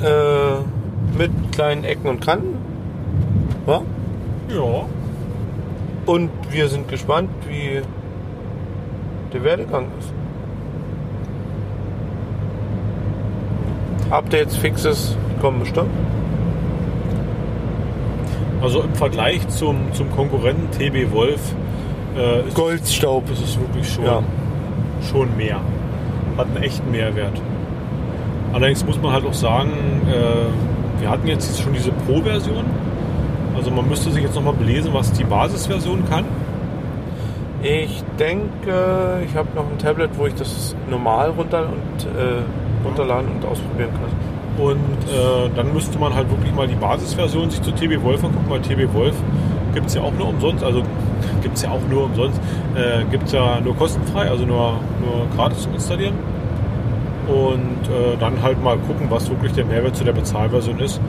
Äh, 0.02 1.16
mit 1.18 1.30
kleinen 1.52 1.84
Ecken 1.84 2.08
und 2.08 2.20
Kanten. 2.20 2.56
Ja? 3.66 3.82
Ja. 4.48 4.84
Und 6.06 6.30
wir 6.50 6.68
sind 6.68 6.88
gespannt, 6.88 7.30
wie 7.48 7.80
der 9.32 9.44
Werdegang 9.44 9.86
ist. 10.00 10.12
Updates, 14.10 14.56
Fixes 14.56 15.16
kommen 15.40 15.60
bestimmt. 15.60 15.90
Also 18.60 18.82
im 18.82 18.94
Vergleich 18.94 19.46
zum, 19.48 19.92
zum 19.92 20.10
Konkurrenten 20.12 20.70
TB 20.70 21.10
Wolf 21.12 21.40
äh, 22.16 22.46
ist, 22.46 22.54
Goldstaub. 22.54 23.30
ist 23.30 23.42
es 23.42 23.58
wirklich 23.58 23.88
schon, 23.90 24.04
Ja. 24.04 24.22
schon 25.10 25.36
mehr. 25.36 25.60
Hat 26.36 26.46
einen 26.46 26.62
echten 26.62 26.90
Mehrwert. 26.90 27.40
Allerdings 28.52 28.84
muss 28.84 29.00
man 29.00 29.12
halt 29.12 29.24
auch 29.24 29.34
sagen, 29.34 29.70
äh, 30.08 31.00
wir 31.00 31.10
hatten 31.10 31.26
jetzt 31.26 31.60
schon 31.60 31.72
diese 31.72 31.90
Pro-Version. 31.90 32.64
Also 33.56 33.70
man 33.70 33.88
müsste 33.88 34.10
sich 34.10 34.22
jetzt 34.22 34.34
nochmal 34.34 34.54
belesen, 34.54 34.92
was 34.92 35.12
die 35.12 35.24
Basisversion 35.24 36.08
kann. 36.08 36.24
Ich 37.62 38.02
denke, 38.18 39.22
ich 39.26 39.36
habe 39.36 39.48
noch 39.54 39.70
ein 39.70 39.78
Tablet, 39.78 40.10
wo 40.16 40.26
ich 40.26 40.34
das 40.34 40.74
normal 40.90 41.30
runter 41.30 41.68
und 41.68 42.04
äh, 42.06 42.42
runterladen 42.84 43.30
und 43.30 43.44
ausprobieren 43.44 43.90
kann. 43.92 44.64
Und 44.64 44.76
äh, 44.76 45.48
dann 45.54 45.72
müsste 45.72 45.98
man 45.98 46.14
halt 46.14 46.28
wirklich 46.30 46.52
mal 46.54 46.66
die 46.66 46.74
Basisversion 46.74 47.50
sich 47.50 47.62
zu 47.62 47.70
TB 47.70 48.02
Wolf 48.02 48.22
angucken, 48.22 48.46
weil 48.48 48.60
TB 48.60 48.92
Wolf 48.92 49.14
gibt 49.74 49.86
es 49.86 49.94
ja 49.94 50.02
auch 50.02 50.12
nur 50.12 50.28
umsonst, 50.28 50.62
also 50.62 50.82
gibt 51.42 51.56
es 51.56 51.62
ja 51.62 51.70
auch 51.70 51.80
nur 51.88 52.04
umsonst, 52.04 52.40
äh, 52.74 53.04
gibt 53.10 53.24
es 53.24 53.32
ja 53.32 53.60
nur 53.60 53.76
kostenfrei, 53.76 54.28
also 54.28 54.44
nur, 54.44 54.74
nur 55.00 55.26
gratis 55.34 55.62
zum 55.62 55.74
Installieren. 55.74 56.14
Und 57.28 57.88
äh, 57.88 58.16
dann 58.18 58.42
halt 58.42 58.62
mal 58.62 58.76
gucken, 58.78 59.06
was 59.08 59.30
wirklich 59.30 59.52
der 59.52 59.64
Mehrwert 59.64 59.96
zu 59.96 60.04
der 60.04 60.12
Bezahlversion 60.12 60.80
ist. 60.80 61.00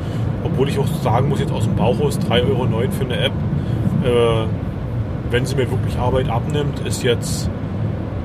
Obwohl 0.44 0.70
ich 0.70 0.78
auch 0.78 0.88
sagen 1.02 1.30
muss, 1.30 1.40
jetzt 1.40 1.52
aus 1.52 1.64
dem 1.64 1.76
Bauch 1.76 2.00
aus 2.02 2.20
3,09 2.20 2.50
Euro 2.50 2.92
für 2.92 3.06
eine 3.06 3.18
App, 3.18 3.32
äh, 4.04 4.46
wenn 5.32 5.46
sie 5.46 5.56
mir 5.56 5.70
wirklich 5.72 5.98
Arbeit 5.98 6.30
abnimmt, 6.30 6.80
ist 6.86 7.02
jetzt, 7.02 7.50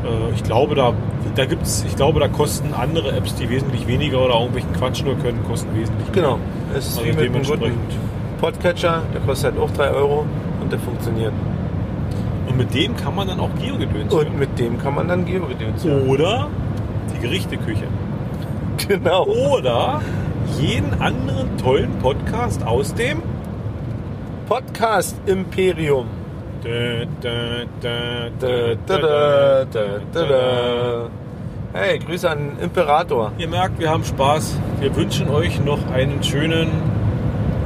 äh, 0.04 0.34
ich 0.34 0.42
glaube, 0.42 0.74
da, 0.74 0.92
da 1.34 1.46
gibt's, 1.46 1.84
ich 1.88 1.96
glaube, 1.96 2.20
da 2.20 2.28
kosten 2.28 2.74
andere 2.74 3.12
Apps, 3.12 3.34
die 3.36 3.48
wesentlich 3.48 3.86
weniger 3.86 4.22
oder 4.22 4.34
irgendwelchen 4.34 4.72
Quatsch 4.74 5.02
nur 5.02 5.16
können, 5.16 5.42
kosten 5.48 5.74
wesentlich 5.74 6.06
mehr. 6.08 6.14
Genau. 6.14 6.38
Es 6.76 6.88
ist 6.88 6.98
Also 6.98 7.04
wie 7.04 7.12
mit 7.12 7.18
einem 7.20 7.32
guten 7.32 7.44
dementsprechend. 7.60 7.78
Podcatcher, 8.40 9.02
der 9.14 9.20
kostet 9.22 9.52
halt 9.54 9.62
auch 9.62 9.70
3 9.70 9.90
Euro 9.90 10.26
und 10.60 10.70
der 10.70 10.78
funktioniert. 10.78 11.32
Und 12.48 12.56
mit 12.56 12.74
dem 12.74 12.96
kann 12.96 13.14
man 13.14 13.28
dann 13.28 13.40
auch 13.40 13.50
Geogedöns 13.60 14.12
Und 14.12 14.38
mit 14.38 14.58
dem 14.58 14.78
kann 14.78 14.94
man 14.94 15.08
dann 15.08 15.26
hören. 15.26 16.08
Oder 16.08 16.48
die 17.18 17.26
Gerichteküche. 17.26 17.86
Genau. 18.88 19.26
Oder 19.26 20.00
jeden 20.58 20.94
anderen 21.00 21.56
tollen 21.58 21.98
Podcast 21.98 22.64
aus 22.64 22.94
dem 22.94 23.22
Podcast 24.48 25.16
Imperium. 25.26 26.06
Hey, 31.72 31.98
Grüße 31.98 32.30
an 32.30 32.58
Imperator. 32.60 33.32
Ihr 33.38 33.48
merkt, 33.48 33.78
wir 33.78 33.90
haben 33.90 34.04
Spaß. 34.04 34.58
Wir 34.80 34.94
wünschen 34.96 35.28
euch 35.28 35.62
noch 35.62 35.78
einen 35.92 36.22
schönen 36.22 36.70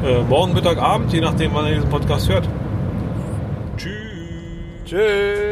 äh, 0.05 0.23
Morgen, 0.29 0.55
Mittag, 0.55 0.79
Abend, 0.79 1.13
je 1.13 1.21
nachdem, 1.21 1.55
wann 1.55 1.67
ihr 1.67 1.75
diesen 1.75 1.89
Podcast 1.89 2.29
hört. 2.29 2.49
Tschüss. 3.77 3.93
Tschüss. 4.85 5.52